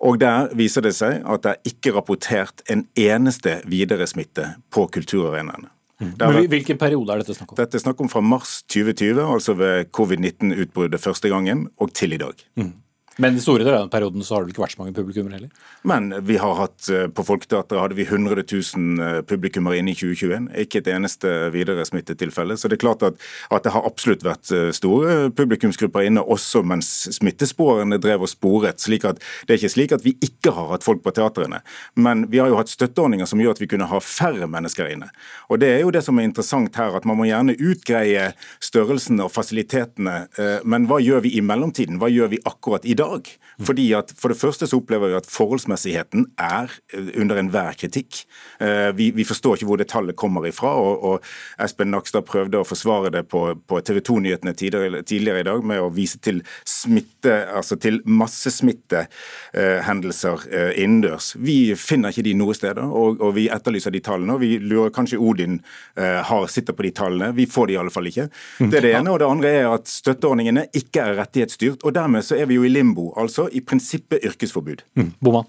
[0.03, 4.89] Og Der viser det seg at det er ikke rapportert en eneste videre smitte på
[4.97, 5.69] kulturarenaene.
[6.03, 7.59] Men Hvilken periode er dette snakk om?
[7.61, 12.21] Dette er snakk om fra mars 2020, altså ved covid-19-utbruddet første gangen, og til i
[12.23, 12.45] dag.
[12.59, 12.73] Mm.
[13.21, 15.37] Men i store deler av den perioden så har det ikke vært så mange publikummere
[15.37, 15.51] heller?
[15.89, 19.97] Men vi har hatt, eh, på Folketeatret hadde vi 100 000 eh, publikummere inne i
[19.99, 20.49] 2021.
[20.65, 22.57] Ikke et eneste videre smittetilfelle.
[22.57, 23.21] Så det er klart at,
[23.51, 28.81] at, det har absolutt vært eh, store publikumsgrupper inne, også mens smittesporene drev og sporet.
[28.81, 31.61] slik at Det er ikke slik at vi ikke har hatt folk på teatrene.
[31.95, 35.11] Men vi har jo hatt støtteordninger som gjør at vi kunne ha færre mennesker inne.
[35.53, 39.21] Og det er jo det som er interessant her, at man må gjerne utgreie størrelsen
[39.21, 40.17] og fasilitetene.
[40.65, 42.01] Men hva gjør vi i mellomtiden?
[42.01, 43.02] Hva gjør vi akkurat i dag?
[43.03, 43.33] Dag.
[43.61, 48.13] Fordi at For det første så opplever vi at forholdsmessigheten er eh, under enhver kritikk.
[48.61, 50.69] Eh, vi, vi, forstår ikke hvor det tallet kommer ifra.
[50.81, 51.17] og, og
[51.63, 55.95] Espen Nakstad prøvde å forsvare det på, på TV 2-nyhetene tidligere, i dag med å
[55.95, 61.27] vise til smitte, altså til massesmittehendelser eh, innendørs.
[61.37, 64.33] Vi finner ikke de noe steder, og, og, vi etterlyser de tallene.
[64.37, 65.55] og Vi lurer kanskje Odin
[65.97, 67.33] har, sitter på de tallene.
[67.37, 68.27] Vi får de i alle fall ikke.
[68.61, 69.11] Det er det ene.
[69.13, 71.81] og Det andre er at støtteordningene ikke er rettighetsstyrt.
[71.83, 74.85] og Dermed så er vi jo i limbo limbo, altså i prinsippet yrkesforbud.
[74.97, 75.15] Mm.
[75.21, 75.47] Bomma.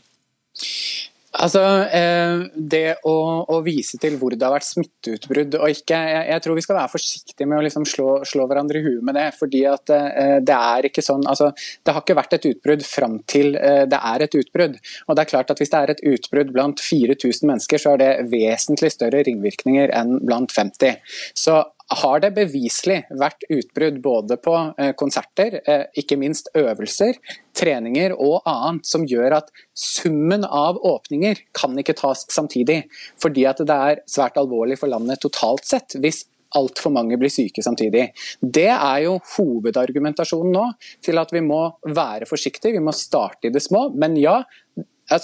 [1.34, 3.14] Altså, eh, Det å,
[3.50, 6.78] å, vise til hvor det har vært smitteutbrudd og ikke Jeg, jeg tror vi skal
[6.78, 9.32] være forsiktige med å liksom slå, slå, hverandre i huet med det.
[9.40, 11.50] fordi at eh, det er ikke sånn, altså,
[11.82, 14.78] det har ikke vært et utbrudd fram til eh, det er et utbrudd.
[15.08, 18.04] Og det er klart at Hvis det er et utbrudd blant 4000 mennesker, så er
[18.04, 21.02] det vesentlig større ringvirkninger enn blant 50.
[21.34, 27.19] Så har det beviselig vært utbrudd både på eh, konserter, eh, ikke minst øvelser,
[27.58, 32.84] treninger og annet, som gjør at summen av åpninger kan ikke tas samtidig.
[33.22, 36.24] Fordi at det er svært alvorlig for landet totalt sett hvis
[36.58, 38.10] altfor mange blir syke samtidig.
[38.39, 40.65] Det er jo hovedargumentasjonen nå
[41.04, 43.88] til at vi må være forsiktige, vi må starte i det små.
[43.98, 44.39] Men ja,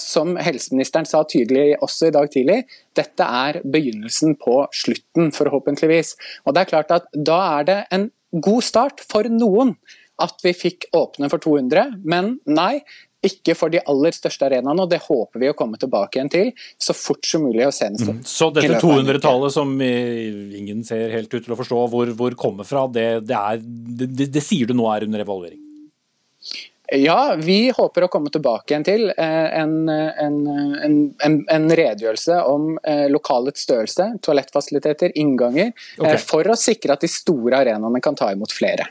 [0.01, 2.59] som helseministeren sa tydelig også i dag tidlig,
[2.97, 6.15] dette er begynnelsen på slutten, forhåpentligvis.
[6.45, 9.75] Og det er klart at Da er det en god start for noen
[10.19, 12.81] at vi fikk åpne for 200, men nei.
[13.19, 16.51] Ikke for de aller største arenaene, og det håper vi å komme tilbake igjen til
[16.79, 17.65] så fort som mulig.
[17.67, 18.21] og senest mm.
[18.23, 19.09] Så dette løpet av en uke.
[19.11, 23.35] 200-tallet som ingen ser helt ut til å forstå hvor, hvor kommer fra, det, det,
[23.35, 25.59] er, det, det sier du nå er under evaluering?
[26.91, 32.39] Ja, vi håper å komme tilbake igjen til eh, en, en, en, en, en redegjørelse
[32.49, 36.07] om eh, lokalets størrelse, toalettfasiliteter, innganger, Ok.
[36.07, 38.89] eh, for å sikre at de store arenaene kan ta imot flere.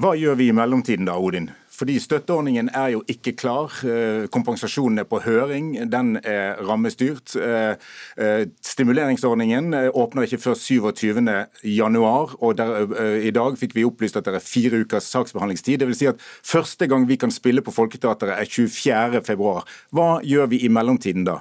[0.00, 1.50] Hva gjør vi i mellomtiden da, Odin?
[1.72, 3.72] Fordi Støtteordningen er jo ikke klar.
[3.88, 7.32] Eh, Kompensasjonen er på høring, den er rammestyrt.
[7.36, 7.76] Eh,
[8.18, 11.46] eh, Stimuleringsordningen åpner ikke før 27.
[11.64, 12.92] januar, og der,
[13.24, 15.80] i dag fikk vi opplyst at det er fire ukers saksbehandlingstid.
[15.80, 19.24] Det vil si at første gang vi kan spille på Folketeatret er 24.
[19.24, 19.64] februar.
[19.90, 21.40] Hva gjør vi i mellomtiden da?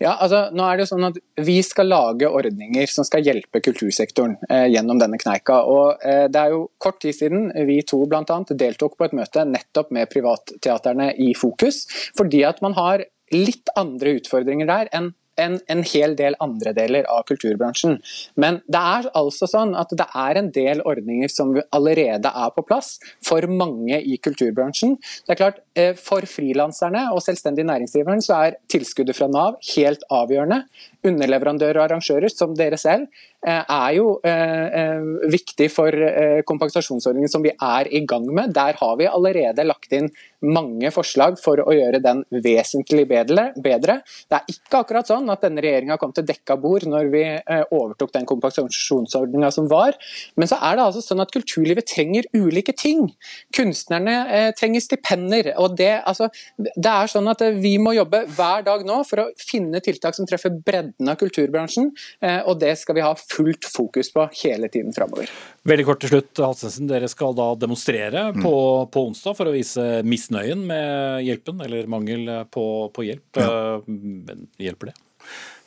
[0.00, 3.60] Ja, altså, nå er det jo sånn at Vi skal lage ordninger som skal hjelpe
[3.60, 5.60] kultursektoren eh, gjennom denne kneika.
[5.68, 9.16] og eh, Det er jo kort tid siden vi to blant annet, deltok på et
[9.16, 11.84] møte nettopp med privatteaterne i fokus.
[12.16, 17.08] Fordi at man har litt andre utfordringer der enn en, en hel del andre deler
[17.10, 17.98] av kulturbransjen.
[18.40, 22.64] Men det er altså sånn at det er en del ordninger som allerede er på
[22.66, 24.96] plass for mange i kulturbransjen.
[25.26, 30.04] Det er klart, eh, For frilanserne og selvstendig næringsdriveren så er tilskuddet fra Nav helt
[30.10, 30.62] avgjørende.
[31.06, 33.08] Underleverandører og arrangører, som dere selv,
[33.48, 38.52] er jo eh, eh, viktig for eh, kompensasjonsordningen som vi er i gang med.
[38.56, 43.50] Der har vi allerede lagt inn mange forslag for å gjøre den vesentlig bedre.
[43.60, 47.64] Det er ikke akkurat sånn at denne regjeringa kom til dekka bord når vi eh,
[47.68, 49.96] overtok den kompensasjonsordninga som var.
[50.40, 53.10] Men så er det altså sånn at kulturlivet trenger ulike ting.
[53.56, 55.52] Kunstnerne eh, trenger stipender.
[55.60, 59.26] og det, altså, det er sånn at eh, Vi må jobbe hver dag nå for
[59.26, 61.92] å finne tiltak som treffer bredden av kulturbransjen.
[62.24, 65.30] eh, og det skal vi ha fullt fokus på hele tiden framover.
[65.68, 66.88] Veldig kort til slutt, Halsensen.
[66.90, 68.42] Dere skal da demonstrere Mm.
[68.42, 68.54] på,
[68.92, 72.64] på onsdag for å vise misnøyen med hjelpen, eller mangel på,
[72.94, 73.40] på hjelp.
[73.40, 73.80] Ja.
[73.86, 74.96] Men hjelper det?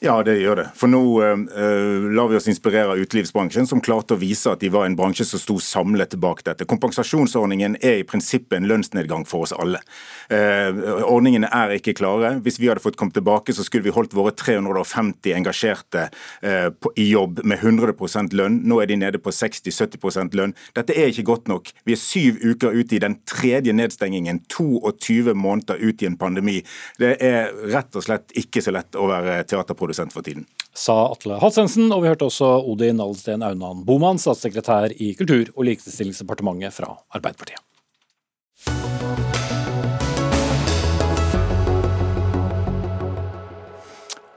[0.03, 0.65] Ja, det gjør det.
[0.75, 4.67] For nå uh, lar vi oss inspirere av utelivsbransjen, som klarte å vise at de
[4.67, 6.67] var en bransje som sto samlet bak dette.
[6.67, 9.79] Kompensasjonsordningen er i prinsippet en lønnsnedgang for oss alle.
[10.27, 12.33] Uh, ordningene er ikke klare.
[12.43, 16.91] Hvis vi hadde fått komme tilbake, så skulle vi holdt våre 350 engasjerte uh, på,
[16.99, 18.59] i jobb med 100% lønn.
[18.67, 20.55] Nå er de nede på 60-70% lønn.
[20.75, 21.71] Dette er ikke godt nok.
[21.87, 24.43] Vi er syv uker ute i den tredje nedstengingen.
[24.51, 26.59] 22 måneder ut i en pandemi.
[26.99, 30.47] Det er rett og slett ikke så lett å være teaterprodusent for tiden.
[30.73, 35.67] Sa Atle Halsensen, og vi hørte også Odin Alsten Aunan Boman, statssekretær i Kultur- og
[35.69, 37.61] likestillingsdepartementet fra Arbeiderpartiet.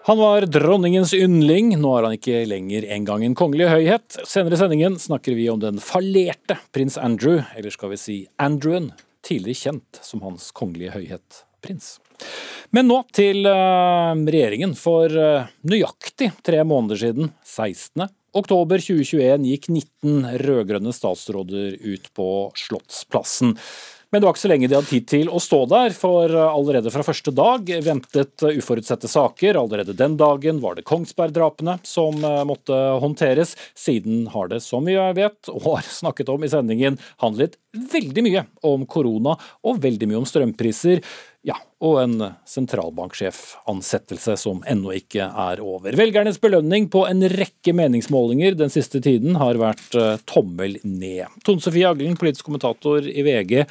[0.07, 4.21] Han var dronningens yndling, nå er han ikke lenger engang en kongelig høyhet.
[4.23, 8.93] Senere i sendingen snakker vi om den fallerte prins Andrew, eller skal vi si Andrewen,
[9.27, 11.97] tidligere kjent som Hans kongelige høyhet prins.
[12.75, 14.77] Men nå til eh, regjeringen.
[14.79, 18.09] For eh, nøyaktig tre måneder siden, 16.
[18.37, 23.57] oktober 2021, gikk 19 rød-grønne statsråder ut på Slottsplassen.
[24.15, 26.49] Men det var ikke så lenge de hadde tid til å stå der, for eh,
[26.49, 29.59] allerede fra første dag ventet uforutsette saker.
[29.61, 33.55] Allerede den dagen var det Kongsberg-drapene som måtte håndteres.
[33.79, 38.45] Siden har det, som vi vet og har snakket om i sendingen, handlet veldig mye
[38.67, 41.03] om korona og veldig mye om strømpriser.
[41.47, 45.95] Ja, og en sentralbanksjefansettelse som ennå ikke er over.
[45.95, 51.31] Velgernes belønning på en rekke meningsmålinger den siste tiden har vært eh, tommel ned.
[51.47, 53.63] Tone Sofie Aglen, politisk kommentator i VG.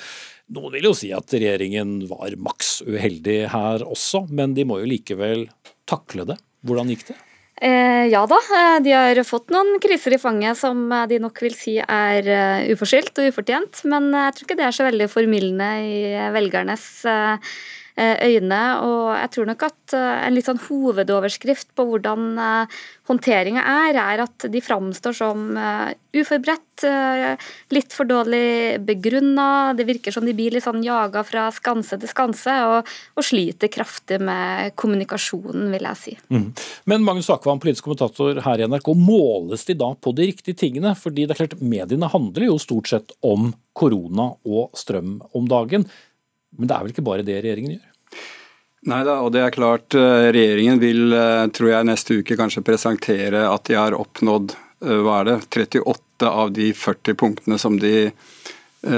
[0.55, 4.91] Noen vil jo si at regjeringen var maks uheldig her også, men de må jo
[4.95, 5.49] likevel
[5.89, 6.39] takle det.
[6.63, 7.19] Hvordan gikk det?
[7.63, 11.39] Eh, ja da, eh, de har fått noen kriser i fanget som eh, de nok
[11.45, 13.85] vil si er eh, uforskyldt og ufortjent.
[13.87, 16.01] Men jeg tror ikke det er så veldig formildende i
[16.35, 17.55] velgernes eh,
[17.97, 18.61] øyne.
[18.85, 22.79] Og jeg tror nok at eh, en litt sånn hovedoverskrift på hvordan eh,
[23.09, 29.73] håndteringa er, er at de framstår som eh, uforberedt, eh, litt for dårlig begrunna.
[29.77, 33.71] Det virker som de blir litt sånn jaga fra skanse til skanse, og, og sliter
[33.71, 36.15] kraftig med kommunikasjonen, vil jeg si.
[36.33, 36.47] Mm.
[36.91, 40.95] Men Magnus Akvam, politisk kommentator her i NRK, måles de da på de riktige tingene?
[40.99, 45.83] Fordi det er klart, mediene handler jo stort sett om korona og strøm om dagen.
[46.57, 47.91] Men det er vel ikke bare det regjeringen gjør?
[48.85, 52.61] Nei da, og det er klart eh, regjeringen vil, eh, tror jeg, neste uke kanskje
[52.65, 57.79] presentere at de har oppnådd eh, hva er det, 38 av de 40 punktene som
[57.81, 58.11] de,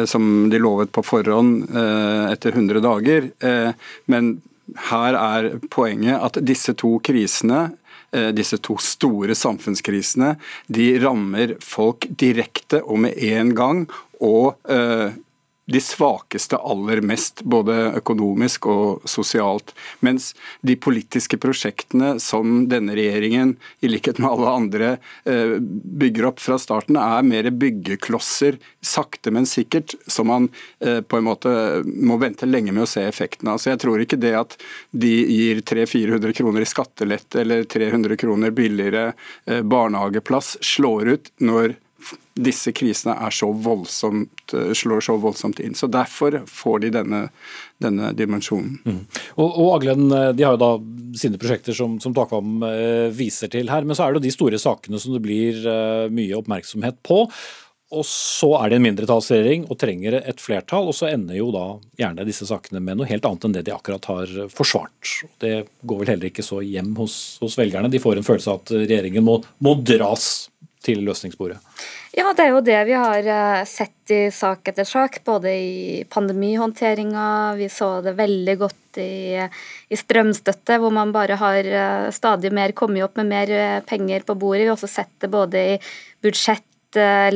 [0.06, 1.72] som de lovet på forhånd
[2.30, 3.30] etter 100 dager.
[4.06, 4.28] Men
[4.92, 7.64] her er poenget at disse to krisene
[8.38, 10.36] disse to store samfunnskrisene
[10.70, 13.82] de rammer folk direkte og med en gang.
[14.22, 14.62] Og
[15.68, 19.74] de svakeste aller mest, både økonomisk og sosialt.
[20.00, 20.32] Mens
[20.64, 24.92] de politiske prosjektene som denne regjeringen, i likhet med alle andre,
[25.26, 30.50] eh, bygger opp fra starten, er mer byggeklosser, sakte, men sikkert, som man
[30.80, 31.52] eh, på en måte
[31.84, 33.60] må vente lenge med å se effekten av.
[33.60, 34.56] Så jeg tror ikke det at
[34.92, 39.12] de gir 300-400 kroner i skattelette eller 300 kroner billigere
[39.46, 41.76] eh, barnehageplass, slår ut når
[42.38, 45.76] disse krisene så voldsomt, eh, slår så voldsomt inn.
[45.76, 47.22] Så Derfor får de denne,
[47.82, 48.80] denne dimensjonen.
[48.86, 49.04] Mm.
[49.38, 50.72] Og, og Aglen, eh, de har jo da
[51.18, 54.36] sine prosjekter som, som Takvam eh, viser til her, men så er det jo de
[54.36, 55.64] store sakene som det blir
[56.14, 57.26] mye oppmerksomhet på.
[57.96, 61.66] Og så er det en mindretallsregjering og trenger et flertall, og så ender jo da
[62.02, 65.14] gjerne disse sakene med noe helt annet enn det de akkurat har forsvart.
[65.40, 65.54] Det
[65.88, 67.92] går vel heller ikke så hjem hos, hos velgerne.
[67.92, 70.50] De får en følelse av at regjeringen må, må dras
[70.84, 71.62] til løsningsbordet.
[72.18, 76.04] Ja, det er jo det vi har eh, sett i sak etter sak, både i
[76.10, 82.50] pandemihåndteringa, vi så det veldig godt i, i, strømstøtte, hvor man bare har eh, stadig
[82.58, 84.64] mer kommet opp med mer eh, penger på bordet.
[84.64, 85.78] Vi har også sett det både i
[86.26, 86.64] budsjett,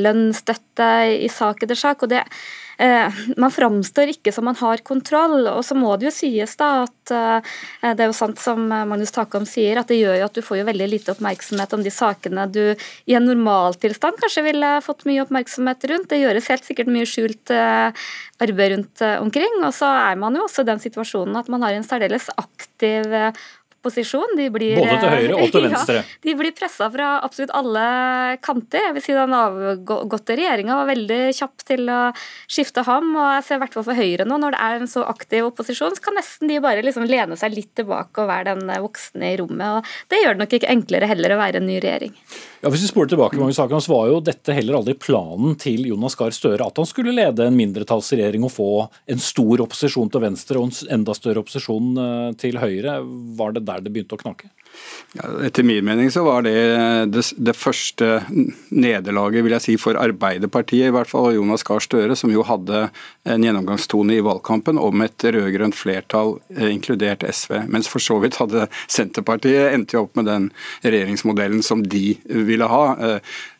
[0.02, 2.02] lønnsstøtte, i sak etter sak.
[2.02, 2.24] og det
[3.36, 5.46] man framstår ikke som man har kontroll.
[5.50, 7.52] Og så må det jo sies da at eh,
[7.92, 10.60] det er jo sant som Magnus Takam sier, at det gjør jo at du får
[10.60, 15.24] jo veldig lite oppmerksomhet om de sakene du i en normaltilstand kanskje ville fått mye
[15.24, 16.10] oppmerksomhet rundt.
[16.10, 18.04] Det gjøres helt sikkert mye skjult eh,
[18.42, 19.60] arbeid rundt omkring.
[19.62, 23.18] Og så er man jo også i den situasjonen at man har en særdeles aktiv
[23.82, 24.36] opposisjon.
[24.38, 25.96] De blir, Både til høyre og til venstre.
[26.00, 27.84] Ja, de blir pressa fra absolutt alle
[28.44, 28.86] kanter.
[28.86, 32.00] Jeg vil si Den avgåtte regjeringa var veldig kjapp til å
[32.46, 33.10] skifte ham.
[33.16, 35.50] og jeg ser i hvert fall for Høyre nå, Når det er en så aktiv
[35.50, 39.34] opposisjon, så kan nesten de bare liksom lene seg litt tilbake og være den voksne
[39.34, 39.82] i rommet.
[39.82, 42.14] og Det gjør det nok ikke enklere heller å være en ny regjering.
[42.62, 45.88] Ja, Hvis vi spoler tilbake, mange saker, så var jo dette heller aldri planen til
[45.88, 48.66] Jonas Gahr Støre at han skulle lede en mindretallsregjering og få
[49.10, 53.00] en stor opposisjon til venstre og en enda større opposisjon eh, til høyre.
[53.40, 54.52] Var det der det begynte å knakke?
[55.12, 56.56] Ja, etter min mening så var det,
[57.12, 58.22] det det, første
[58.72, 62.44] nederlaget vil jeg si, for Arbeiderpartiet, i hvert fall, og Jonas Gahr Støre, som jo
[62.48, 62.86] hadde
[63.28, 67.66] en gjennomgangstone i valgkampen om et rød-grønt flertall, eh, inkludert SV.
[67.68, 70.48] Mens for så vidt hadde Senterpartiet endte jo opp med den
[70.86, 72.84] regjeringsmodellen som de ville ha.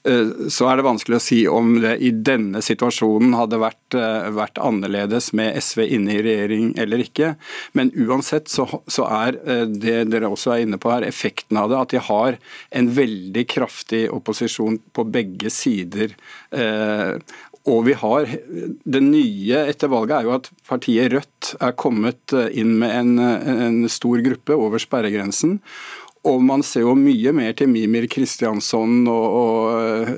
[0.08, 4.30] Eh, så er det vanskelig å si om det i denne situasjonen hadde vært, eh,
[4.34, 7.36] vært annerledes med SV inne i regjering eller ikke.
[7.78, 11.70] Men uansett så, så, er eh, det dere også er inne på her, effekten av
[11.70, 12.40] det at de har
[12.72, 16.16] en veldig kraftig opposisjon på begge sider.
[17.62, 22.74] Og vi har, Det nye etter valget er jo at partiet Rødt er kommet inn
[22.80, 25.60] med en, en stor gruppe over sperregrensen.
[26.30, 30.12] Og man ser jo mye mer til Mimir Kristiansson og, og,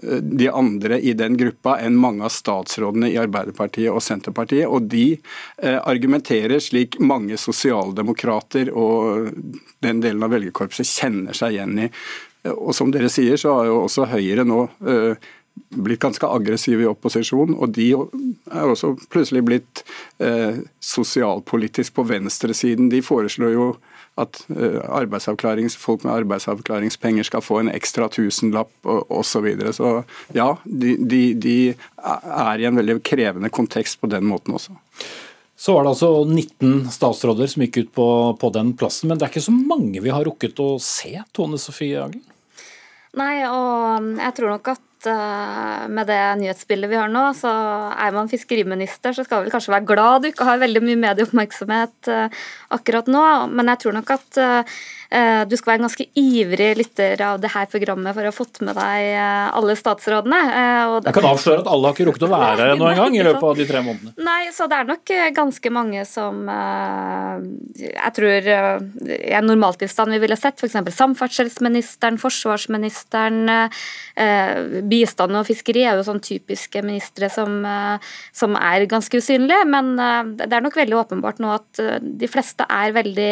[0.00, 4.64] eh, de andre i den gruppa enn mange av statsrådene i Arbeiderpartiet og Senterpartiet.
[4.64, 9.28] Og de eh, argumenterer slik mange sosialdemokrater og
[9.84, 11.90] den delen av velgerkorpset kjenner seg igjen i.
[12.54, 15.26] Og som dere sier, så har jo også Høyre nå eh,
[15.76, 19.82] blitt ganske aggressive i opposisjon, og de er også plutselig blitt
[20.22, 22.90] eh, sosialpolitisk på venstresiden.
[22.92, 23.68] De foreslår jo
[24.16, 29.24] at eh, folk med arbeidsavklaringspenger skal få en ekstra tusenlapp osv.
[29.36, 29.72] Så, videre.
[29.76, 31.56] så ja, de, de, de
[32.00, 34.76] er i en veldig krevende kontekst på den måten også.
[35.56, 38.08] Så var det altså 19 statsråder som gikk ut på,
[38.40, 41.60] på, den plassen, men det er ikke så mange vi har rukket å se, Tone
[41.60, 42.24] Sofie Aglen?
[43.16, 47.52] Nei, og jeg tror nok at Eh, med det nyhetsbildet vi har nå, så
[47.92, 52.12] er man fiskeriminister, så skal vel kanskje være glad du ikke har veldig mye medieoppmerksomhet
[52.12, 53.24] eh, akkurat nå.
[53.52, 54.76] Men jeg tror nok at Eh,
[55.46, 58.60] du skal være en ganske ivrig lytter av det her programmet for å ha fått
[58.66, 60.38] med deg eh, alle statsrådene.
[60.50, 63.24] Eh, jeg kan avsløre at alle har ikke rukket å være her ennå engang i
[63.26, 64.14] løpet av de tre månedene.
[64.26, 66.42] Nei, så det er nok ganske mange som
[67.76, 70.76] jeg tror i en normaltilstand vi ville sett, f.eks.
[70.96, 73.52] samferdselsministeren, forsvarsministeren,
[74.90, 77.58] bistand og fiskeri er jo sånn typiske ministre som,
[78.36, 79.94] som er ganske usynlige, men
[80.38, 83.30] det er nok veldig åpenbart nå at de fleste er veldig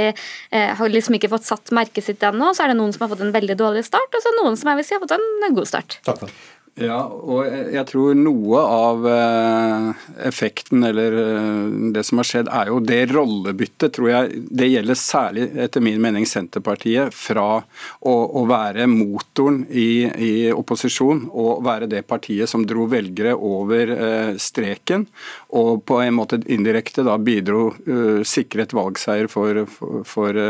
[0.79, 2.51] har liksom ikke fått satt merket sitt ennå.
[2.53, 4.73] Så er det noen som har fått en veldig dårlig start, og så noen som
[4.73, 5.99] jeg vil si har fått en god start.
[6.05, 6.43] Takk for.
[6.75, 12.73] Ja, og jeg tror noe av eh, effekten eller eh, det som har skjedd, er
[12.73, 14.41] jo det rollebyttet, tror jeg.
[14.51, 17.15] Det gjelder særlig, etter min mening, Senterpartiet.
[17.15, 19.87] Fra å, å være motoren i,
[20.19, 25.07] i, opposisjon og være det partiet som dro velgere over eh, streken,
[25.55, 27.69] og på en måte indirekte da bidro
[28.27, 30.45] sikret valgseier for, for, for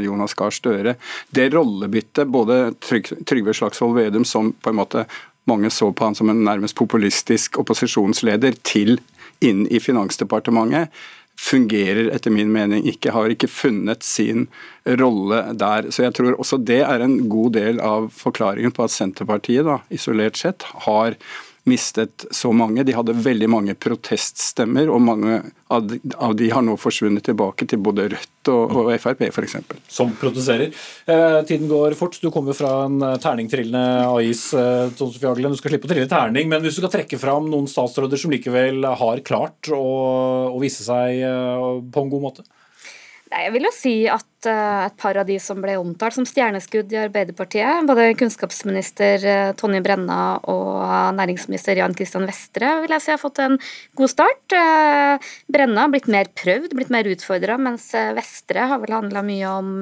[0.00, 0.96] Jonas Gahr Støre.
[1.28, 5.04] Det rollebyttet, både Trygve Slagsvold Vedum som på en måte
[5.48, 8.98] mange så på han som en nærmest populistisk opposisjonsleder, til
[9.44, 10.92] inn i Finansdepartementet,
[11.38, 14.48] fungerer etter min mening ikke, har ikke funnet sin
[14.98, 15.90] rolle der.
[15.94, 19.78] Så jeg tror også det er en god del av forklaringen på at Senterpartiet, da,
[19.94, 21.14] isolert sett, har
[21.68, 22.84] mistet så mange.
[22.86, 28.08] De hadde veldig mange proteststemmer, og mange av de, har nå forsvunnet tilbake til både
[28.14, 29.56] Rødt og, og Frp f.eks.
[29.92, 30.72] Som protesterer.
[31.06, 32.16] Eh, tiden går fort.
[32.22, 34.46] Du kommer fra en eh, terningtrillende AIs.
[34.56, 38.20] Eh, du skal slippe å trille terning, men hvis du skal trekke fram noen statsråder
[38.20, 39.82] som likevel har klart å,
[40.48, 42.48] å vise seg eh, på en god måte?
[43.28, 46.92] Nei, Jeg vil jo si at et par av de som ble omtalt som stjerneskudd
[46.94, 50.84] i Arbeiderpartiet, både kunnskapsminister uh, Tonje Brenna og
[51.18, 53.56] næringsminister Jan Christian Vestre, vil jeg si har fått en
[53.98, 54.54] god start.
[54.54, 59.50] Uh, Brenna har blitt mer prøvd, blitt mer utfordra, mens Vestre har vel handla mye
[59.50, 59.72] om,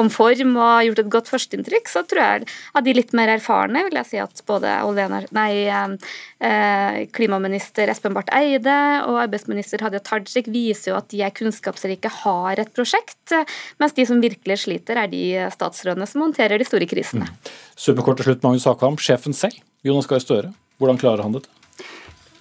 [0.00, 1.90] om, form og gjort et godt førsteinntrykk.
[1.90, 4.72] Så tror jeg av de litt mer erfarne vil jeg si at både
[5.34, 5.52] nei,
[7.14, 8.78] klimaminister Espen Barth Eide
[9.08, 13.34] og arbeidsminister Hadia Tajik viser jo at de er kunnskapsrike, har et prosjekt,
[13.82, 17.28] mens de som virkelig sliter, er de statsrådene som håndterer de store krisene.
[17.28, 17.52] Mm.
[17.86, 20.54] Superkort til slutt, Magnus Hakam, sjefen selv, Jonas Gahr Støre.
[20.80, 21.50] Hvordan klarer han dette?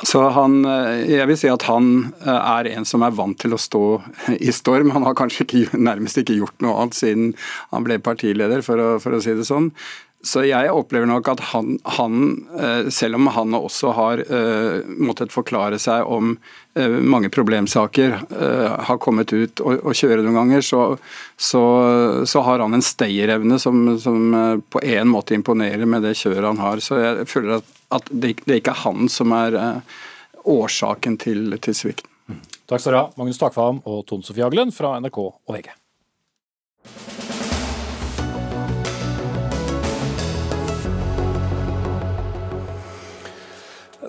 [0.04, 1.90] Så han, eh, jeg vil si at han
[2.26, 3.84] eh, er en som er vant til å stå
[4.36, 4.92] i storm.
[4.96, 7.30] Han har kanskje ikke, nærmest ikke gjort noe annet siden
[7.72, 9.72] han ble partileder, for å, for å si det sånn.
[10.24, 12.19] Så jeg opplever nok at han, han,
[12.55, 16.38] eh, selv om han også har uh, måttet forklare seg om
[16.80, 20.86] uh, mange problemsaker, uh, har kommet ut og, og kjøre noen ganger, så,
[21.36, 21.63] så,
[22.24, 26.63] så har han en stayerevne som, som på en måte imponerer med det kjøret han
[26.63, 26.80] har.
[26.80, 29.59] Så jeg føler at, at det, det ikke er han som er
[30.47, 32.07] årsaken til, til svikten.
[32.63, 35.74] Takk skal du ha, Magnus Takvam og Ton Sofie Aglen fra NRK og VG.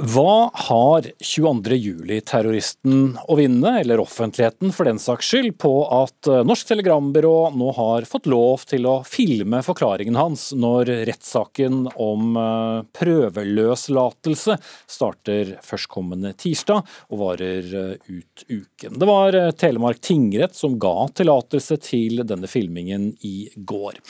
[0.05, 6.69] Hva har 22.07-terroristen å vinne, eller offentligheten for den saks skyld, på at eh, Norsk
[6.69, 14.59] Telegrambyrå nå har fått lov til å filme forklaringen hans når rettssaken om eh, prøveløslatelse
[14.85, 18.99] starter førstkommende tirsdag og varer eh, ut uken.
[19.01, 24.03] Det var Telemark tingrett som ga tillatelse til denne filmingen i går.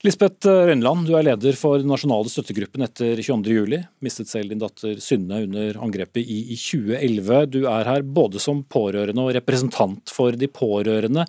[0.00, 3.74] Lisbeth Rønneland, du er leder for den nasjonale støttegruppen etter 22.07.
[4.00, 7.40] Mistet selv din datter Synne under angrepet i, i 2011.
[7.52, 11.26] Du er her både som pårørende og representant for de pårørende.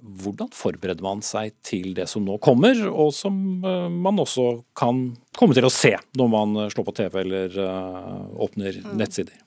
[0.00, 5.04] Hvordan forbereder man seg til det som nå kommer, og som eh, man også kan
[5.38, 8.90] komme til å se når man slår på TV eller uh, åpner mm.
[8.98, 9.38] nettsider?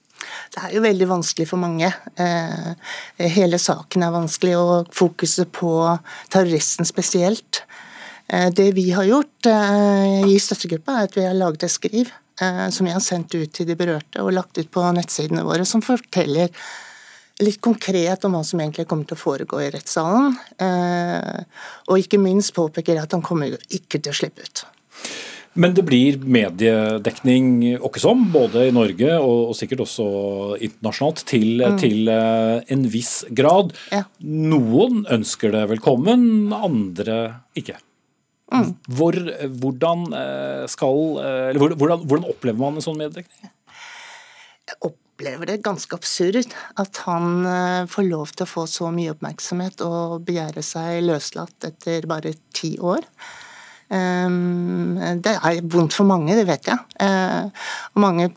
[0.54, 1.90] Det er jo veldig vanskelig for mange.
[2.16, 5.74] Eh, hele saken er vanskelig, og fokuset på
[6.32, 7.63] terroristen spesielt Eh,
[8.26, 12.08] det vi har gjort eh, i støttegruppa, er at vi har laget et skriv
[12.40, 15.66] eh, som vi har sendt ut til de berørte og lagt ut på nettsidene våre,
[15.68, 16.48] som forteller
[17.42, 20.36] litt konkret om hva som egentlig kommer til å foregå i rettssalen.
[21.90, 24.62] Og ikke minst påpeker at han kommer ikke til å slippe ut.
[25.58, 30.06] Men det blir mediedekning åkkesom, både i Norge og, sikkert også
[30.62, 31.80] internasjonalt, til, mm.
[31.82, 33.74] til en viss grad.
[33.90, 34.04] Ja.
[34.22, 37.18] Noen ønsker det velkommen, andre
[37.58, 37.80] ikke.
[38.54, 38.74] Mm.
[38.98, 39.16] Hvor,
[39.60, 43.50] hvordan, eh, skal, eh, hvordan, hvordan, opplever man en sånn mediedekning?
[44.64, 49.14] Jeg opplever det ganske absurd at han eh, får lov til å få så mye
[49.14, 53.06] oppmerksomhet og begjære seg løslatt etter bare ti år.
[53.94, 56.80] Ehm, det er vondt for mange, det vet jeg.
[57.04, 57.50] Ehm,
[57.94, 58.28] og mange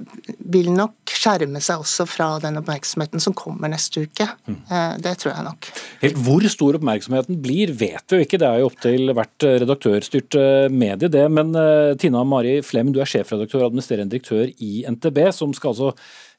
[0.53, 4.27] vil nok skjerme seg også fra den oppmerksomheten som kommer neste uke.
[4.47, 4.59] Mm.
[4.69, 5.71] Ehm, det tror jeg nok.
[6.03, 8.41] Helt Hvor stor oppmerksomheten blir, vet vi jo ikke.
[8.41, 11.25] Det er jo opp til hvert redaktørstyrt eh, medie, det.
[11.33, 15.73] Men eh, Tina Mari Flem, du er sjefredaktør og administrerende direktør i NTB, som skal
[15.73, 15.93] altså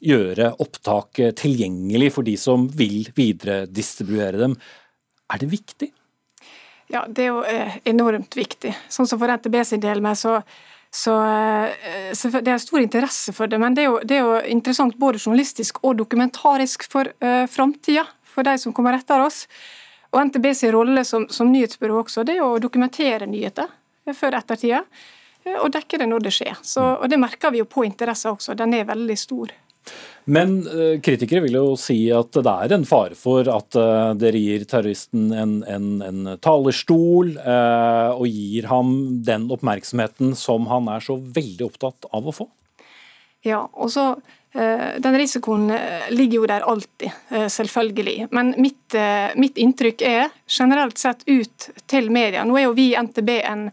[0.05, 4.59] gjøre opptak eh, tilgjengelig for de som vil videredistribuere dem.
[5.29, 5.91] Er det viktig?
[6.89, 8.73] Ja, det er jo eh, enormt viktig.
[8.89, 10.39] Sånn som for NTB sin del med, så,
[10.89, 14.25] så, eh, så, Det er stor interesse for det, men det er jo, det er
[14.25, 19.45] jo interessant både journalistisk og dokumentarisk for uh, framtida, for de som kommer etter oss.
[20.15, 23.69] Og NTB sin rolle som, som nyhetsbyrå også, det er å dokumentere nyheter
[24.17, 24.85] før ettertida.
[25.61, 26.57] og dekke det når det skjer.
[26.65, 29.53] Så, og Det merker vi jo på interessen også, den er veldig stor.
[30.29, 34.41] Men eh, kritikere vil jo si at det er en fare for at eh, dere
[34.43, 38.91] gir terroristen en, en, en talerstol, eh, og gir ham
[39.25, 42.51] den oppmerksomheten som han er så veldig opptatt av å få.
[43.47, 44.15] Ja, og så
[44.59, 45.69] Den risikoen
[46.09, 47.13] ligger jo der alltid,
[47.53, 48.31] selvfølgelig.
[48.35, 48.97] Men mitt,
[49.37, 52.47] mitt, inntrykk er generelt sett ut til media.
[52.49, 53.67] Nå er jo vi i NTB en,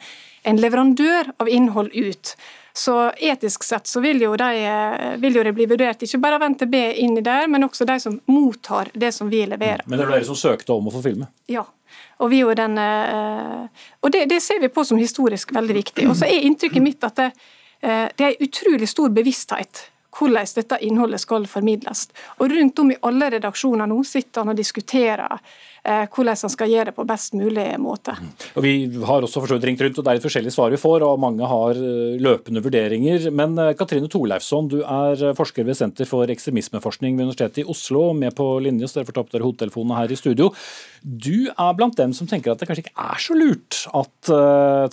[0.43, 2.35] en leverandør av innhold ut.
[2.76, 4.49] Så etisk sett så vil jo, de,
[5.23, 8.17] vil jo det bli vurdert ikke bare av NTB inni der, men også de som
[8.28, 9.86] mottar det som vi leverer.
[9.88, 11.30] Men det var dere som søkte om å få filme?
[11.47, 11.63] Ja.
[12.19, 16.09] Og, vi den, og det, det, ser vi på som historisk veldig viktig.
[16.11, 17.30] Og så er inntrykket mitt at det,
[17.86, 22.07] Eh, det er utrolig stor bevissthet hvordan dette innholdet skal formidles.
[22.39, 25.39] Og Rundt om i alle redaksjoner nå sitter han og diskuterer eh,
[25.86, 28.15] hvordan han skal gjøre det på best mulig måte.
[28.57, 28.73] Og Vi
[29.05, 31.49] har også for ringt rundt, og det er litt forskjellige svar vi får, og mange
[31.49, 33.29] har eh, løpende vurderinger.
[33.36, 38.36] Men Katrine Torleifsson, du er forsker ved Senter for ekstremismeforskning ved Universitetet i Oslo, med
[38.38, 40.51] på linje, så dere får ta dere hodetelefonene her i studio.
[41.01, 44.33] Du er blant dem som tenker at det kanskje ikke er så lurt at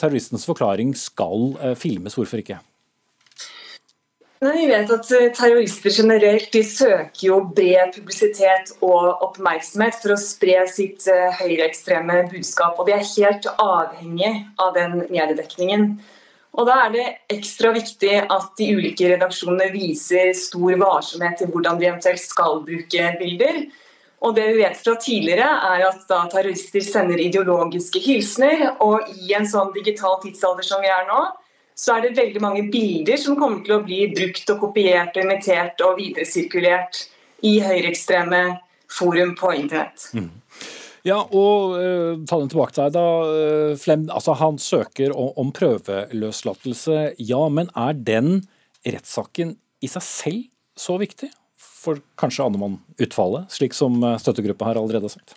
[0.01, 2.19] terroristens forklaring skal filmes.
[2.19, 2.61] Hvorfor ikke?
[4.43, 10.17] Nei, Vi vet at eh, terrorister generelt de søker jo bred publisitet og oppmerksomhet for
[10.17, 12.75] å spre sitt uh, høyreekstreme budskap.
[12.75, 15.85] og De er helt avhengig av den mediedekningen.
[16.59, 17.05] Og Da er det
[17.37, 23.13] ekstra viktig at de ulike redaksjonene viser stor varsomhet til hvordan de eventuelt skal bruke
[23.23, 23.63] bilder.
[24.27, 29.39] Og det vi vet fra tidligere er at da terrorister sender ideologiske hilsener, og i
[29.39, 31.23] en sånn digital tidsalder som vi er nå,
[31.83, 35.25] så er det veldig mange bilder som kommer til å bli brukt og kopiert og
[35.25, 37.01] imitert og videresirkulert
[37.49, 38.43] i høyreekstreme
[38.93, 40.07] forum på internett.
[40.15, 40.31] Mm.
[41.03, 44.07] Ja, og uh, ta den tilbake til deg da, uh, Flem.
[44.15, 47.43] Altså, han søker om, om prøveløslatelse, ja.
[47.51, 48.45] Men er den
[48.87, 50.45] rettssaken i seg selv
[50.79, 51.33] så viktig?
[51.83, 55.35] For kanskje aner man utfallet, slik som eh, støttegruppa her allerede har sagt?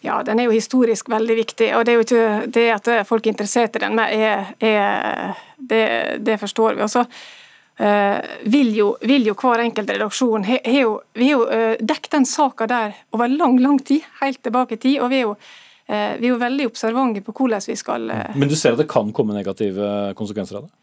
[0.00, 1.70] Ja, den er jo historisk veldig viktig.
[1.76, 5.82] og Det er jo ikke det at folk er interessert i den, er, er, det,
[6.26, 6.84] det, forstår vi.
[6.84, 11.38] Og så uh, vil, jo, vil, jo, hver enkelt redaksjon he, he jo, Vi har
[11.38, 15.00] jo uh, dekket den saka der over lang, lang tid, helt tilbake i tid.
[15.00, 18.48] og vi er jo uh, vi er jo veldig observante på hvordan vi skal Men
[18.48, 20.74] du ser at det kan komme negative konsekvenser av det?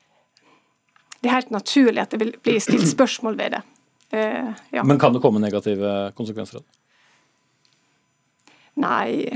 [1.21, 3.61] Det er helt naturlig at det vil bli stilt spørsmål ved det.
[4.13, 4.83] Ja.
[4.83, 6.82] Men kan det komme negative konsekvenser av det?
[8.81, 9.29] Nei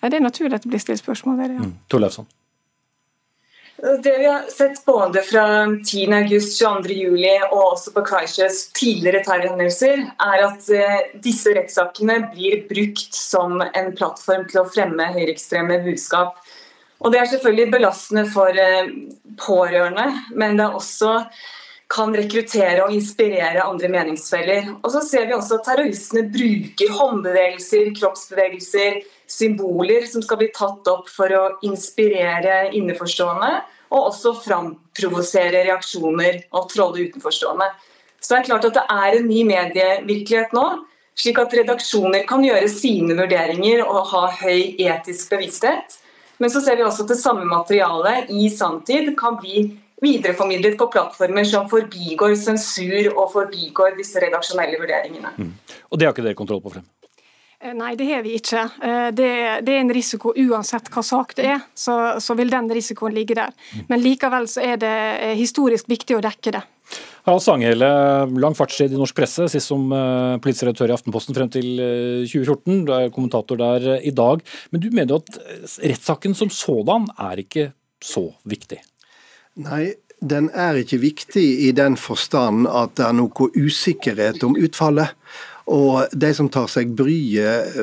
[0.00, 1.56] Det er naturlig at det blir stilt spørsmål ved det.
[1.58, 1.68] ja.
[1.68, 1.78] Mm.
[1.90, 2.28] Torleifsson.
[4.02, 6.12] Det vi har sett både fra 10.
[6.12, 6.94] august, 22.
[6.94, 13.60] juli og også på Christchurch tidligere terrorhendelser, er at eh, disse rettssakene blir brukt som
[13.62, 16.40] en plattform til å fremme høyreekstreme budskap.
[16.98, 18.90] Og Det er selvfølgelig belastende for eh,
[19.38, 21.12] pårørende, men det er også
[21.88, 24.74] kan rekruttere og inspirere andre meningsfeller.
[24.82, 30.88] Og så ser vi også at Terroristene bruker håndbevegelser, kroppsbevegelser, symboler som skal bli tatt
[30.92, 33.52] opp for å inspirere inneforstående,
[33.88, 37.70] og også framprovosere reaksjoner og tråde utenforstående.
[38.20, 40.66] Så det er klart at det er en ny medievirkelighet nå,
[41.18, 45.96] slik at redaksjoner kan gjøre sine vurderinger og ha høy etisk bevissthet.
[46.38, 49.64] Men så ser vi også at det samme materialet i sanntid kan bli
[50.04, 55.34] videreformidlet på plattformer som forbigår sensur og forbigår disse redaksjonelle vurderingene.
[55.38, 55.52] Mm.
[55.90, 56.86] Og det har ikke dere kontroll på frem?
[57.58, 58.64] Eh, nei, det har vi ikke.
[58.86, 59.28] Eh, det,
[59.66, 63.34] det, er en risiko uansett hva sak det er, så, så vil den risikoen ligge
[63.38, 63.54] der.
[63.74, 63.86] Mm.
[63.90, 66.62] Men likevel så er det eh, historisk viktig å dekke det.
[67.26, 67.88] Harald Stanghelle,
[68.40, 69.90] lang fartstid i norsk presse, sist som
[70.40, 71.66] politisk redaktør i Aftenposten frem til
[72.24, 72.86] 2014.
[72.88, 74.40] Du er kommentator der i dag.
[74.72, 77.66] Men du mener jo at rettssaken som sådan er ikke
[78.00, 78.80] så viktig?
[79.58, 85.14] Nei, den er ikke viktig i den forstand at det er noe usikkerhet om utfallet.
[85.68, 87.74] Og de som tar seg bryet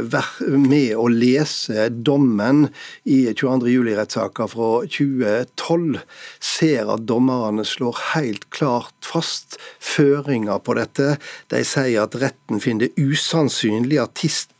[0.49, 2.63] med å lese dommen
[3.03, 3.67] i 22.
[3.75, 5.99] juli-rettssaka fra 2012,
[6.41, 11.19] ser at dommerne slår helt klart fast føringer på dette.
[11.53, 14.17] De sier at retten finner det usannsynlig at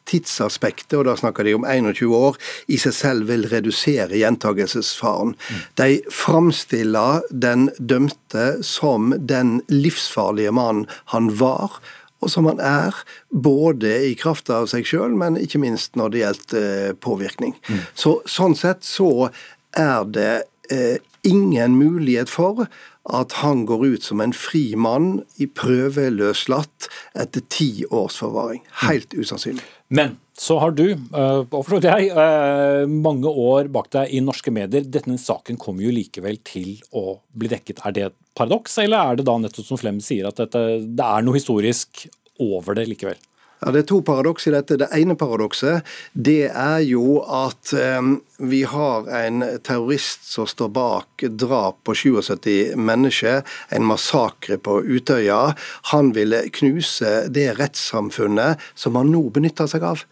[0.10, 5.36] tidsaspektet, og da snakker de om 21 år, i seg selv vil redusere gjentagelsesfaren.
[5.80, 11.80] De framstiller den dømte som den livsfarlige mannen han var,
[12.24, 12.96] og som han er,
[13.30, 17.54] både i kraft av seg sjøl, men ikke minst når det gjelder eh, påvirkning.
[17.68, 17.84] Mm.
[17.94, 19.30] Så, sånn sett så
[19.76, 20.34] er det
[20.74, 20.98] eh,
[21.28, 22.66] ingen mulighet for
[23.14, 26.88] at han går ut som en fri mann i prøveløslatt
[27.22, 28.64] etter ti års forvaring.
[28.86, 29.66] Helt usannsynlig.
[29.94, 34.10] Men så har du, eh, og for så vidt jeg, eh, mange år bak deg
[34.10, 34.82] i norske medier.
[34.82, 37.86] Denne saken kommer jo likevel til å bli dekket.
[37.86, 41.06] Er det et paradoks, eller er det da nettopp som Flem sier, at dette, det
[41.06, 42.08] er noe historisk
[42.40, 43.22] over det likevel?
[43.66, 44.78] Ja, Det er to paradoks i dette.
[44.78, 51.26] Det ene paradokset det er jo at eh, vi har en terrorist som står bak
[51.34, 53.42] drap på 77 mennesker,
[53.74, 55.56] en massakre på Utøya.
[55.96, 60.06] Han ville knuse det rettssamfunnet som han nå benytter seg av.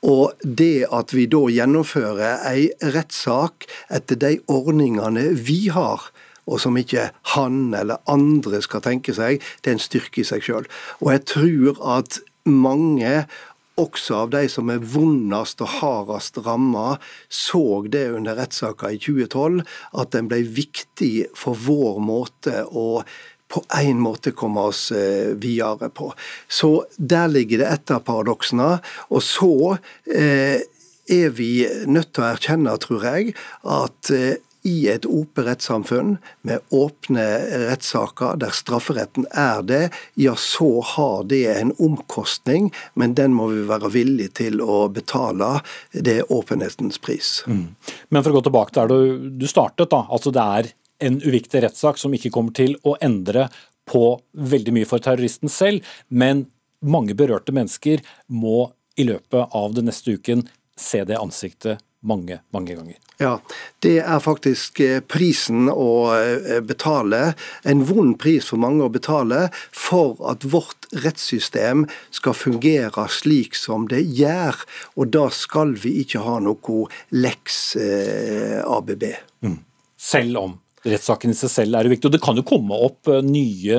[0.00, 6.08] Og det at vi da gjennomfører ei rettssak etter de ordningene vi har,
[6.48, 10.44] og som ikke han eller andre skal tenke seg, det er en styrke i seg
[10.44, 10.68] sjøl.
[11.04, 13.24] Og jeg tror at mange
[13.80, 16.96] også av de som er vondest og hardest ramma,
[17.28, 19.64] så det under rettssaka i 2012,
[19.98, 23.02] at den ble viktig for vår måte å
[23.54, 26.08] på en måte komme oss eh, videre på.
[26.48, 28.70] Så der ligger det et av paradoksene.
[29.14, 29.76] Og så
[30.10, 30.64] eh,
[31.12, 31.50] er vi
[31.86, 33.34] nødt til å erkjenne, tror jeg,
[33.76, 36.14] at eh, i et åpent rettssamfunn
[36.48, 37.24] med åpne
[37.68, 39.82] rettssaker der strafferetten er det,
[40.16, 45.58] ja, så har det en omkostning, men den må vi være villige til å betale.
[45.92, 47.42] Det er åpenhetens pris.
[47.46, 47.76] Mm.
[48.08, 50.06] Men for å gå tilbake der du, du startet, da.
[50.08, 50.72] Altså det er
[51.04, 53.50] en uviktig rettssak som ikke kommer til å endre
[53.84, 56.46] på veldig mye for terroristen selv, men
[56.84, 58.00] mange berørte mennesker
[58.32, 60.46] må i løpet av den neste uken
[60.78, 63.00] se det ansiktet mange, mange ganger.
[63.22, 63.38] Ja,
[63.78, 67.34] det er faktisk eh, prisen å eh, betale.
[67.62, 73.86] En vond pris for mange å betale for at vårt rettssystem skal fungere slik som
[73.90, 74.58] det gjør.
[74.98, 76.82] Og da skal vi ikke ha noe
[77.14, 79.08] leks eh, ABB.
[79.46, 79.58] Mm.
[79.94, 82.10] Selv om rettssaken i seg selv er uviktig.
[82.10, 83.78] Og det kan jo komme opp nye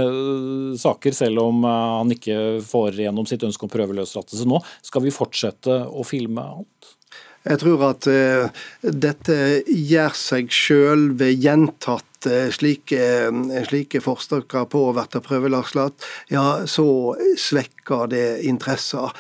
[0.79, 4.63] saker, selv om han ikke får gjennom sitt ønske om prøveløslatelse nå.
[4.87, 6.94] Skal vi fortsette å filme alt?
[7.45, 9.37] Jeg tror at uh, dette
[9.69, 12.99] gjør seg sjøl ved gjentatt uh, slike,
[13.29, 16.87] uh, slike forsøker på å bli prøvelagslatt, ja, så
[17.39, 19.13] svekker det interesser.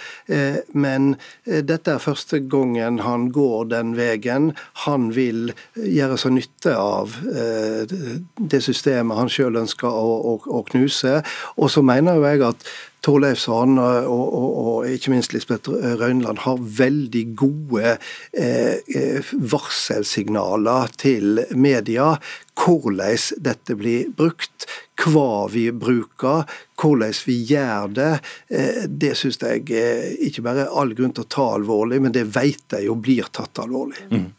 [0.73, 1.13] Men
[1.45, 4.49] dette er første gangen han går den veien.
[4.85, 11.21] Han vil gjøre seg nytte av det systemet han sjøl ønsker å, å, å knuse.
[11.61, 12.67] Og så mener jeg at
[13.05, 17.95] Torleifsson og, og, og, ikke minst Lisbeth Røynland har veldig gode
[18.33, 22.15] eh, eh, varselsignaler til media.
[22.55, 24.65] Hvordan dette blir brukt,
[25.03, 26.45] hva vi bruker,
[26.79, 28.11] hvordan vi gjør det.
[28.49, 32.15] Eh, det syns jeg eh, ikke bare er all grunn til å ta alvorlig, men
[32.15, 34.07] det vet jeg jo blir tatt alvorlig.
[34.09, 34.29] Mm.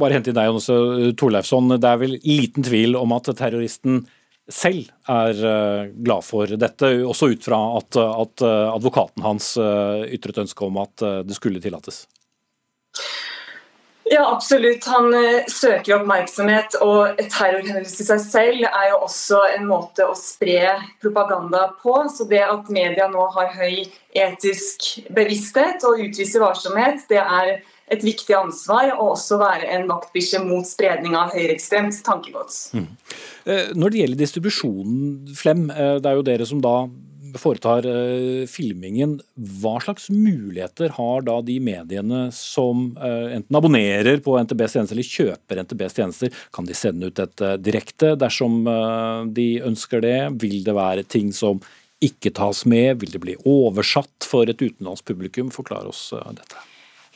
[0.00, 0.78] Bare hente inn deg også,
[1.20, 1.76] Torleifsson.
[1.76, 4.06] Det er vel liten tvil om at terroristen
[4.48, 10.08] selv er eh, glad for dette, også ut fra at, at eh, advokaten hans eh,
[10.16, 12.06] ytret ønske om at det skulle tillates?
[14.10, 14.86] Ja, absolutt.
[14.88, 15.12] Han
[15.52, 21.66] søker oppmerksomhet, og terrorhendelse i seg selv er jo også en måte å spre propaganda
[21.82, 21.94] på.
[22.12, 23.84] Så det at media nå har høy
[24.16, 27.58] etisk bevissthet og utviser varsomhet, det er
[27.92, 32.60] et viktig ansvar å også være en vaktbikkje mot spredning av høyreekstremt tankegods.
[32.76, 32.88] Mm.
[33.48, 35.04] Eh, når det gjelder distribusjonen,
[35.38, 36.76] Flem, eh, det er jo dere som da
[37.40, 39.18] foretar eh, filmingen.
[39.60, 45.62] Hva slags muligheter har da de mediene som enten abonnerer på NTBs tjenester eller kjøper
[45.64, 46.40] NTBs tjenester?
[46.54, 48.62] Kan de sende ut et direkte dersom
[49.34, 50.16] de ønsker det?
[50.42, 51.62] Vil det være ting som
[52.04, 52.98] ikke tas med?
[53.02, 55.52] Vil det bli oversatt for et utenlandsk publikum?
[55.54, 56.66] Forklar oss dette.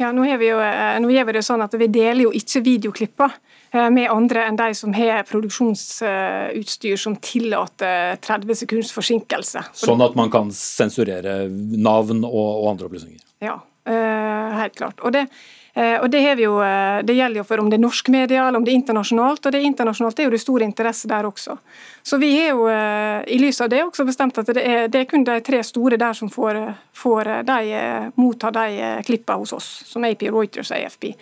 [0.02, 2.62] Ja, nå, vi jo, eh, nå gjør vi det sånn at vi deler jo ikke
[2.66, 3.34] videoklipper
[3.70, 9.62] eh, med andre enn de som har produksjonsutstyr som tillater 30 sekunds forsinkelse.
[9.84, 13.22] Sånn at man kan sensurere navn og, og andre opplysninger?
[13.44, 14.98] Ja, eh, helt klart.
[15.06, 15.28] Og det,
[15.74, 18.64] og det, jo, eh, det, gjelder jo for om det er norsk media eller om
[18.64, 21.56] det er internasjonalt, og det internasjonalt er jo det stor interesse der også.
[22.04, 25.00] Så vi har jo eh, i lys av det også bestemt at det er, det
[25.00, 26.60] er kun de tre store der som får,
[26.92, 27.80] får de,
[28.20, 31.14] mottar de klippene hos oss, som AP Reuters og AFP.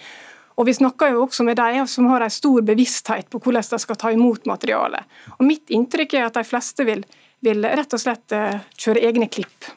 [0.58, 3.78] Og Vi snakker jo også med de som har en stor bevissthet på hvordan de
[3.80, 5.20] skal ta imot materialet.
[5.38, 7.06] Og Mitt inntrykk er at de fleste vil,
[7.40, 8.34] vil rett og slett
[8.76, 9.70] kjøre egne klipp.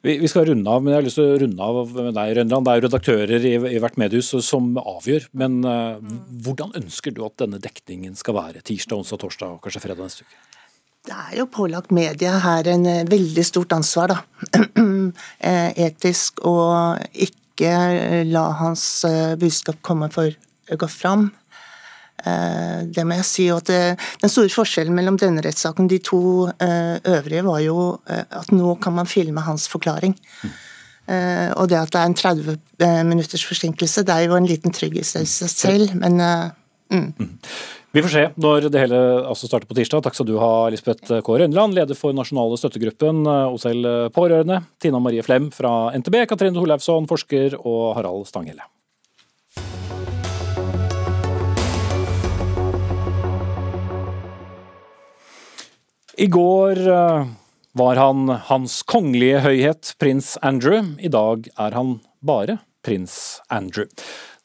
[0.00, 2.30] Vi, vi, skal runde av, men jeg har lyst til å runde av med deg,
[2.38, 2.64] Rønland.
[2.64, 5.26] Det er jo redaktører i, hvert mediehus som avgjør.
[5.36, 5.98] Men uh,
[6.44, 8.62] hvordan ønsker du at denne dekningen skal være?
[8.64, 10.40] Tirsdag, onsdag, torsdag og kanskje fredag neste uke?
[11.04, 14.20] Det er jo pålagt media her en eh, veldig stort ansvar, da.
[15.50, 16.52] Eh, etisk å
[17.24, 17.70] ikke
[18.28, 18.84] la hans
[19.40, 20.36] budskap komme for
[20.70, 21.24] godt fram.
[22.24, 23.50] Eh, Det må jeg si.
[23.52, 26.22] Og at den store forskjellen mellom denne rettssaken og de to
[26.60, 30.14] eh, øvrige var jo eh, at nå kan man filme hans forklaring.
[31.10, 34.46] Eh, Og det at det er en 30 eh, minutters forsinkelse, det er jo en
[34.46, 36.50] liten trygghet i seg selv, men eh,
[36.94, 37.36] mm.
[37.90, 40.04] Vi får se når det hele altså starter på tirsdag.
[40.04, 41.26] Takk skal du ha, Lisbeth K.
[41.26, 43.82] Rønneland, leder for nasjonale støttegruppen Osel
[44.14, 48.62] Pårørende, Tina Marie Flem fra NTB, Katrine Torleifsson, forsker, og Harald Stanghelle.
[56.20, 57.26] I går eh,
[57.72, 60.90] var han Hans kongelige høyhet prins Andrew.
[61.00, 63.14] I dag er han bare prins
[63.48, 63.88] Andrew.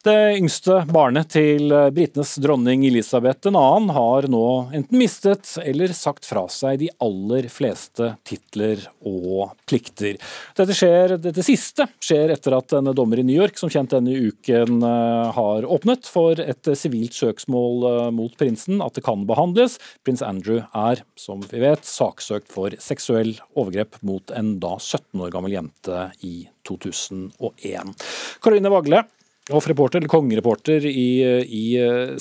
[0.06, 3.62] Det yngste barnet til britenes dronning Elisabeth 2.
[3.96, 4.44] har nå
[4.78, 10.20] enten mistet eller sagt fra seg de aller fleste titler og plikter.
[10.54, 14.14] Dette, skjer, dette siste skjer etter at en dommer i New York som kjent denne
[14.30, 19.80] uken eh, har åpnet for et sivilt søksmål eh, mot prinsen, at det kan behandles.
[20.06, 25.34] Prins Andrew er, som vi vet, saksøkt for seksuell overgrep mot en da 17 år
[25.34, 27.94] gammel jente i 2001.
[28.42, 29.06] Karoline Vagle,
[29.54, 31.10] Hoffreporter, eller kongereporter i,
[31.46, 31.66] i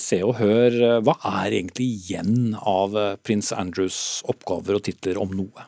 [0.00, 0.74] Se og Hør.
[1.06, 5.64] Hva er egentlig igjen av prins Andrews oppgaver og titler, om noe?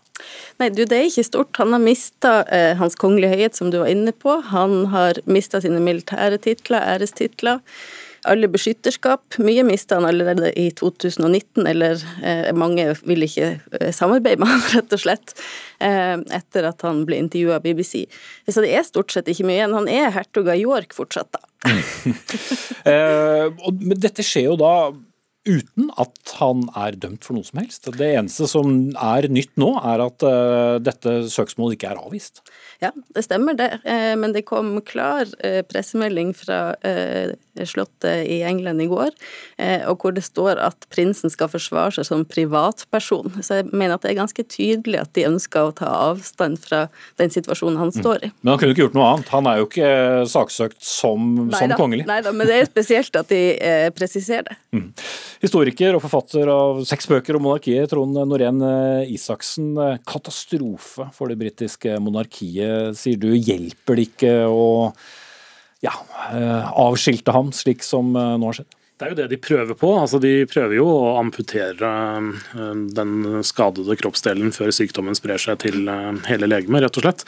[0.60, 1.56] Nei, du, Det er ikke stort.
[1.60, 4.38] Han har mista eh, Hans kongelige høyhet, som du var inne på.
[4.52, 7.62] Han har mista sine militære titler, ærestitler.
[8.26, 9.36] Alle beskytterskap.
[9.44, 13.50] Mye mista han allerede i 2019, eller eh, mange vil ikke
[13.80, 15.36] eh, samarbeide med han, rett og slett,
[15.84, 18.06] eh, etter at han ble intervjua av BBC.
[18.48, 19.76] Så det er stort sett ikke mye igjen.
[19.76, 21.44] Han er hertug av York fortsatt, da.
[22.86, 23.46] Eh,
[23.82, 24.72] men dette skjer jo da
[25.46, 27.88] uten at han er dømt for noe som helst.
[27.98, 32.42] Det eneste som er nytt nå, er at uh, dette søksmålet ikke er avvist.
[32.82, 33.70] Ja, det stemmer det.
[33.84, 37.32] Eh, men det kom klar eh, pressemelding fra eh,
[37.64, 39.14] Slottet i England i går,
[39.88, 43.38] og hvor det står at prinsen skal forsvare seg som privatperson.
[43.40, 46.82] Så jeg mener at det er ganske tydelig at de ønsker å ta avstand fra
[47.16, 48.30] den situasjonen han står i.
[48.42, 49.32] Men han kunne ikke gjort noe annet.
[49.32, 49.92] Han er jo ikke
[50.28, 52.04] saksøkt som, som Neida, kongelig.
[52.10, 54.58] Nei da, men det er spesielt at de eh, presiserer det.
[54.76, 54.90] Mm.
[55.40, 58.60] Historiker og forfatter av seks bøker om monarkiet, Trond Norén
[59.08, 59.72] Isaksen.
[60.04, 62.65] Katastrofe for det britiske monarkiet,
[62.98, 63.30] sier du.
[63.34, 64.66] Hjelper det ikke å
[65.84, 65.92] ja,
[66.32, 68.76] eh, avskilte ham, slik som eh, nå har skjedd?
[68.96, 69.90] Det er jo det de prøver på.
[70.00, 71.88] altså De prøver jo å amputere
[72.56, 77.26] eh, den skadede kroppsdelen før sykdommen sprer seg til eh, hele legemet, rett og slett.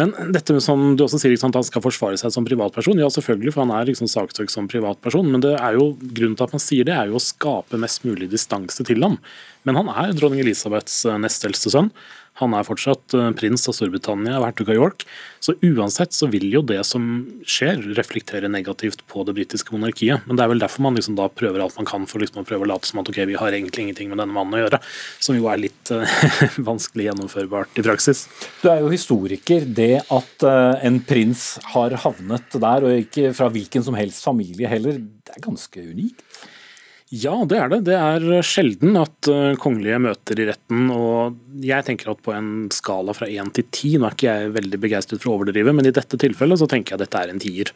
[0.00, 3.02] Men dette som du også sier, at han skal forsvare seg som privatperson.
[3.04, 5.28] Ja, selvfølgelig, for han er liksom saksøkt som privatperson.
[5.28, 8.08] Men det er jo, grunnen til at man sier det, er jo å skape mest
[8.08, 9.20] mulig distanse til ham.
[9.68, 11.92] Men han er dronning Elisabeths eh, nest eldste sønn.
[12.40, 15.04] Han er fortsatt eh, prins av Storbritannia og hertug av York.
[15.40, 17.04] Så uansett så vil jo det som
[17.48, 20.26] skjer, reflektere negativt på det britiske monarkiet.
[20.26, 22.46] Men det er vel derfor man liksom da prøver alt man kan for liksom å
[22.48, 24.80] prøve å late som at ok, vi har egentlig ingenting med denne mannen å gjøre.
[25.22, 26.20] Som jo er litt uh,
[26.70, 28.26] vanskelig gjennomførbart i praksis.
[28.60, 29.64] Du er jo historiker.
[29.80, 34.68] Det at eh, en prins har havnet der, og ikke fra hvilken som helst familie
[34.70, 36.24] heller, det er ganske unikt.
[37.10, 37.80] Ja, det er det.
[37.88, 40.84] Det er sjelden at uh, kongelige møter i retten.
[40.94, 44.52] Og jeg tenker at på en skala fra én til ti, nå er ikke jeg
[44.54, 47.34] veldig begeistret for å overdrive, men i dette tilfellet så tenker jeg at dette er
[47.34, 47.74] en tier.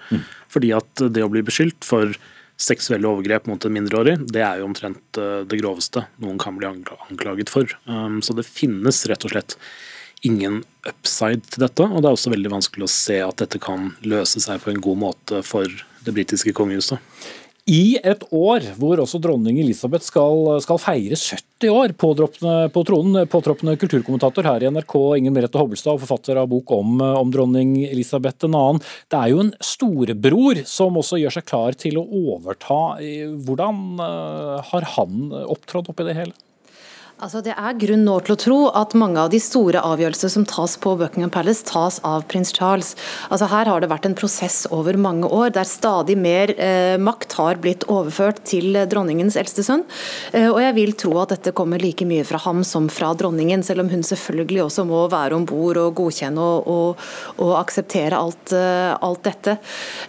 [0.55, 2.14] Fordi at det å bli beskyldt for
[2.62, 6.70] seksuelle overgrep mot en mindreårig, det er jo omtrent uh, det groveste noen kan bli
[6.70, 7.74] anklaget for.
[7.91, 9.59] Um, så det finnes rett og slett
[10.24, 13.91] ingen upside til dette, og det er også veldig vanskelig å se at dette kan
[14.07, 15.66] løse seg på en god måte for
[16.07, 17.03] det britiske kongehuset.
[17.65, 22.11] I et år hvor også dronning Elisabeth skal, skal feire 70 år på
[22.85, 27.33] tronen, påtroppende kulturkommentator her i NRK, Inger Merete Hobbelstad, og forfatter av bok om, om
[27.33, 28.65] dronning Elisabeth 2.
[29.09, 32.83] Det er jo en storebror som også gjør seg klar til å overta.
[33.49, 36.37] Hvordan eh, har han opptrådt oppi det hele?
[37.23, 40.43] Altså, det er grunn nå til å tro at mange av de store avgjørelser som
[40.51, 42.97] tas på Buckingham Palace, tas av prins Charles.
[43.29, 47.37] Altså, her har det vært en prosess over mange år der stadig mer eh, makt
[47.39, 49.85] har blitt overført til eh, dronningens eldste sønn.
[50.35, 53.62] Eh, og jeg vil tro at dette kommer like mye fra ham som fra dronningen,
[53.62, 57.07] selv om hun selvfølgelig også må være om bord og godkjenne og, og,
[57.47, 59.57] og akseptere alt, eh, alt dette.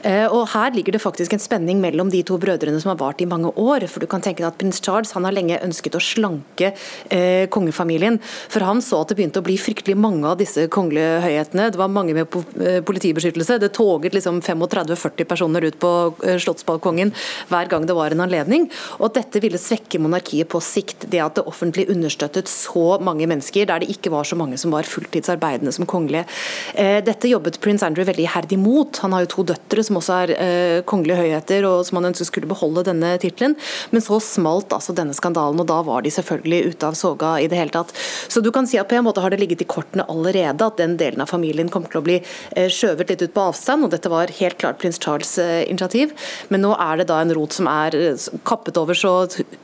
[0.02, 3.22] Eh, og her ligger det faktisk en spenning mellom de to brødrene som har vart
[3.22, 3.86] i mange år.
[3.94, 6.74] For du kan tenke deg at prins Charles han har lenge ønsket å slanke
[7.10, 8.20] eh, kongefamilien.
[8.50, 11.70] For han så at det begynte å bli fryktelig mange av disse kongelige høyhetene.
[11.74, 13.60] Det var mange med eh, politibeskyttelse.
[13.62, 15.92] Det toget liksom 35-40 personer ut på
[16.26, 17.14] eh, Slottsbalkongen
[17.52, 18.68] hver gang det var en anledning.
[19.00, 21.08] Og dette ville svekke monarkiet på sikt.
[21.12, 24.74] Det at det offentlig understøttet så mange mennesker, der det ikke var så mange som
[24.74, 26.26] var fulltidsarbeidende som kongelige.
[26.74, 28.98] Eh, dette jobbet prins Andrew veldig iherdig mot.
[29.04, 32.30] Han har jo to døtre som også er eh, kongelige høyheter, og som han ønsket
[32.30, 33.58] skulle beholde denne tittelen.
[33.92, 37.50] Men så smalt altså denne skandalen, og da var de selvfølgelig ute av soga i
[37.52, 37.94] det hele tatt.
[38.28, 40.80] Så du kan si at på en måte har det ligget i kortene allerede at
[40.82, 43.94] den delen av familien kommer til å bli eh, skjøvet litt ut på avstand, og
[43.94, 46.14] dette var helt klart prins Charles' initiativ.
[46.54, 47.98] Men nå er det da en rot som er
[48.48, 49.16] kappet over så,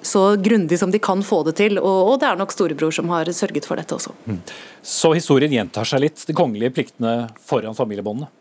[0.02, 3.12] så grundig som de kan få det til, og, og det er nok storebror som
[3.14, 4.14] har sørget for dette også.
[4.26, 4.42] Mm.
[4.82, 7.16] Så historien gjentar seg litt, de kongelige pliktene
[7.46, 8.32] foran familiebåndene?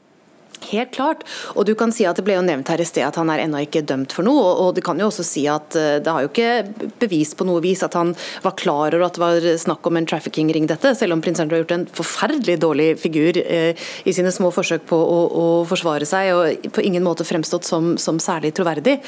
[0.69, 1.25] Helt klart.
[1.57, 3.41] Og du kan si at Det ble jo nevnt her i sted at han er
[3.47, 4.45] ennå ikke dømt for noe.
[4.61, 7.63] og du kan jo også si at eh, Det har jo ikke bevist på noe
[7.65, 8.13] vis at han
[8.45, 10.93] var klar over at det var snakk om en trafficking-ring, dette.
[10.95, 13.73] Selv om prins Andrew har gjort en forferdelig dårlig figur eh,
[14.05, 17.95] i sine små forsøk på å, å, forsvare seg, og på ingen måte fremstått som,
[18.01, 18.99] som særlig troverdig.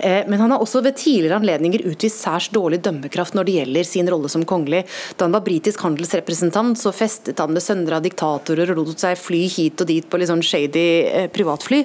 [0.00, 3.88] Eh, men han har også ved tidligere anledninger utvist særs dårlig dømmekraft når det gjelder
[3.88, 4.84] sin rolle som kongelig.
[5.16, 9.20] Da han var britisk handelsrepresentant, så festet han med sønner av diktatorer og lot seg
[9.20, 11.01] fly hit og dit på litt sånn shady
[11.32, 11.82] privatfly.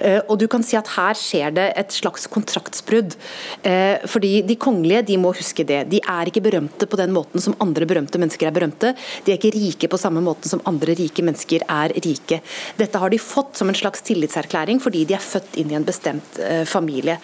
[0.00, 3.16] Eh, og du kan si at her skjer det et slags kontraktsbrudd.
[3.66, 5.84] Eh, fordi de kongelige de må huske det.
[5.92, 8.94] De er ikke berømte på den måten som andre berømte mennesker er berømte.
[9.24, 12.40] De er ikke rike på samme måten som andre rike mennesker er rike.
[12.78, 15.86] Dette har de fått som en slags tillitserklæring fordi de er født inn i en
[15.86, 16.38] bestemt
[16.68, 17.18] familie.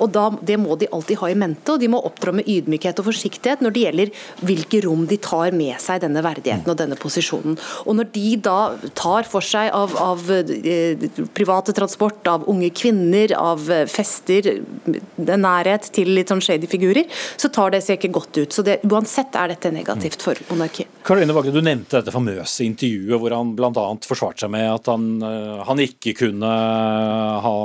[0.00, 2.98] Og da, Det må de alltid ha i mente, og de må opptrå med ydmykhet
[3.00, 4.12] og forsiktighet når det gjelder
[4.46, 7.58] hvilke rom de tar med seg denne verdigheten og denne posisjonen.
[7.86, 8.58] Og Når de da
[8.94, 10.45] tar for seg av, av Eh,
[11.34, 14.48] private transport av unge kvinner, av eh, fester,
[15.16, 18.56] nærhet til litt sånn shady figurer, så tar det seg ikke godt ut.
[18.56, 20.90] Så det, Uansett er dette negativt for monarkiet.
[21.06, 23.86] Karoline Vagre, Du nevnte dette famøse intervjuet hvor han bl.a.
[24.06, 26.52] forsvarte seg med at han, eh, han, ikke kunne
[27.44, 27.56] ha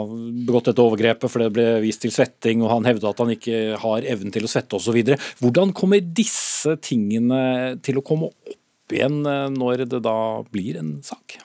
[0.47, 3.61] begått dette overgrepet for det ble vist til svetting, og han hevda at han ikke
[3.81, 4.99] har evnen til å svette osv.
[5.41, 8.57] Hvordan kommer disse tingene til å komme opp
[8.91, 9.21] igjen
[9.55, 10.17] når det da
[10.51, 11.39] blir en sak?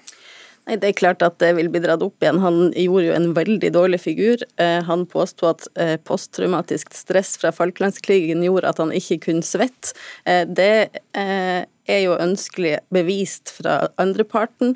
[0.66, 2.40] Nei, Det er klart at det vil bli dratt opp igjen.
[2.42, 4.42] Han gjorde jo en veldig dårlig figur.
[4.58, 9.94] Eh, han påsto at eh, posttraumatisk stress fra Falklandskrigen gjorde at han ikke kunne svette.
[10.26, 14.74] Eh, det er jo ønskelig bevist fra andreparten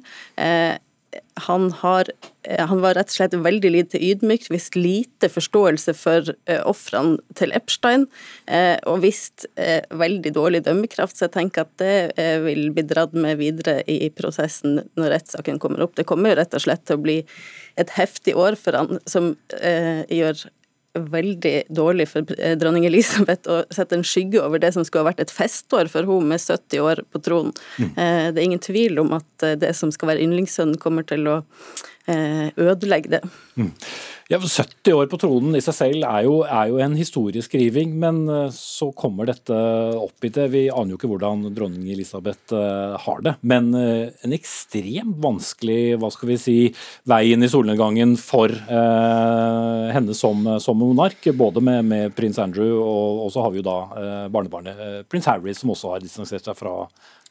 [1.46, 2.08] han, har,
[2.42, 7.18] eh, han var rett og slett veldig lite ydmyk, vist lite forståelse for uh, ofrene
[7.38, 8.06] til Epstein,
[8.50, 11.16] uh, og vist veldig dårlig dømmekraft.
[11.16, 15.84] Så jeg tenker at det vil bli dratt med videre i prosessen når rettssaken kommer
[15.84, 15.96] opp.
[15.98, 17.18] Det kommer jo rett og slett til å bli
[17.80, 20.44] et heftig år for han som gjør
[20.94, 25.10] veldig dårlig for eh, dronning Elisabeth å sette en skygge over det som skulle ha
[25.12, 27.54] vært et festår for henne med 70 år på tronen.
[27.78, 27.90] Mm.
[27.90, 31.28] Eh, det er ingen tvil om at eh, det som skal være yndlingssønnen, kommer til
[31.30, 31.40] å
[32.56, 33.22] ødelegge det.
[33.56, 33.72] Mm.
[34.30, 38.20] Ja, 70 år på tronen i seg selv er jo, er jo, en historieskriving, men
[38.30, 39.56] eh, så kommer dette
[39.98, 40.44] opp i det.
[40.52, 43.32] Vi aner jo ikke hvordan dronning Elisabeth uh, har det.
[43.42, 46.56] Men en ekstremt vanskelig hva skal vi si,
[47.10, 51.26] vei inn i solnedgangen for eh, henne som, som, monark.
[51.34, 55.58] Både med, med, prins Andrew, og, og, så har vi jo da barnebarnet prins Harry,
[55.58, 56.84] som også har distansert seg fra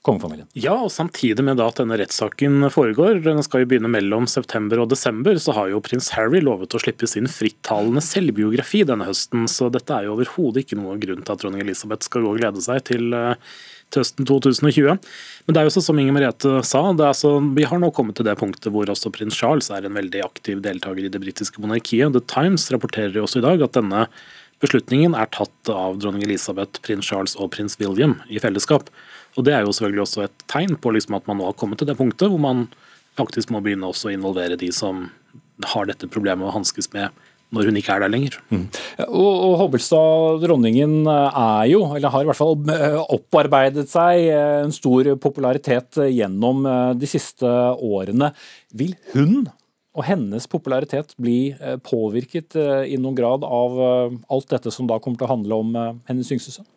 [0.07, 0.47] kongefamilien.
[0.55, 4.93] Ja, og samtidig med at denne rettssaken foregår, den skal jo begynne mellom september og
[4.93, 9.43] desember, så har jo prins Harry lovet å slippe sin frittalende selvbiografi denne høsten.
[9.51, 12.39] Så dette er jo overhodet ikke noen grunn til at dronning Elisabeth skal gå og
[12.39, 13.35] glede seg til, eh,
[13.91, 14.97] til høsten 2020.
[15.45, 18.29] Men det er jo så, som Inger Merete sa, så, vi har nå kommet til
[18.29, 22.13] det punktet hvor også prins Charles er en veldig aktiv deltaker i det britiske monarkiet.
[22.13, 24.07] The Times rapporterer jo også i dag at denne
[24.63, 28.91] beslutningen er tatt av dronning Elisabeth, prins Charles og prins William i fellesskap.
[29.39, 31.79] Og Det er jo selvfølgelig også et tegn på liksom at man nå har kommet
[31.79, 32.67] til det punktet hvor man
[33.19, 35.07] faktisk må begynne også å involvere de som
[35.73, 37.15] har dette problemet å hanskes med
[37.55, 38.35] når hun ikke er der lenger.
[38.53, 38.65] Mm.
[39.07, 42.53] Og, og Hobbelstad, dronningen, er jo, eller har i hvert fall
[43.15, 48.29] opparbeidet seg eh, en stor popularitet gjennom eh, de siste årene.
[48.77, 49.47] Vil hun
[49.97, 52.53] og hennes popularitet bli eh, påvirket
[52.85, 53.81] i noen grad av
[54.29, 56.69] alt dette som da kommer til å handle om hennes yngste sønn?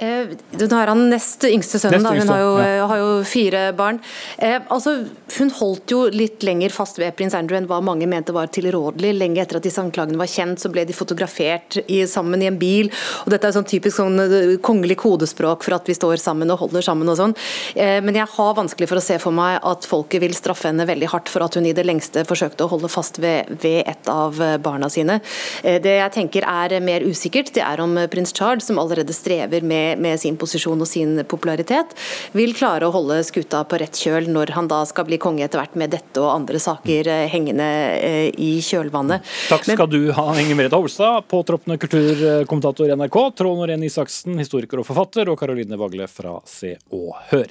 [0.00, 2.14] Eh, nå har han nest yngste sønnen, da.
[2.16, 2.86] hun har jo, ja.
[2.88, 3.98] har jo, fire barn.
[4.38, 4.94] Eh, altså,
[5.36, 9.12] hun holdt jo litt lenger fast ved prins Andrew enn hva mange mente var tilrådelig.
[9.20, 12.56] Lenge etter at disse anklagene var kjent, så ble de fotografert i, sammen i en
[12.60, 12.88] bil.
[13.26, 16.62] og Dette er sånn typisk sånn eh, kongelig kodespråk for at vi står sammen og
[16.64, 17.36] holder sammen og sånn.
[17.74, 20.88] Eh, men jeg har vanskelig for å se for meg at folket vil straffe henne
[20.88, 24.08] veldig hardt for at hun i det lengste forsøkte å holde fast ved, ved et
[24.10, 25.20] av barna sine.
[25.60, 29.60] Eh, det jeg tenker er mer usikkert, det er om prins Charles, som allerede strever
[29.60, 31.94] med med, med sin posisjon og sin popularitet,
[32.36, 35.60] vil klare å holde skuta på rett kjøl når han da skal bli konge etter
[35.60, 37.68] hvert med dette og andre saker eh, hengende
[37.98, 39.26] eh, i kjølvannet.
[39.50, 44.38] Takk skal Men, du ha, Inger Merete Holstad, påtroppende kulturkommentator i NRK, Trond Norén Isaksen,
[44.40, 47.50] historiker og forfatter, og Karoline Vagle fra Se og Hør.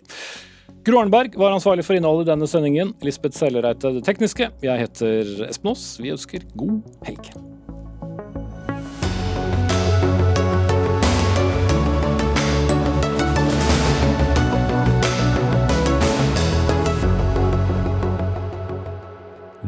[0.85, 2.93] Gro Arnberg var ansvarlig for innholdet i denne sendingen.
[3.03, 4.51] Lisbeth Sellereite det tekniske.
[4.63, 5.89] Jeg heter Espen Aas.
[5.99, 7.33] Vi ønsker god helg.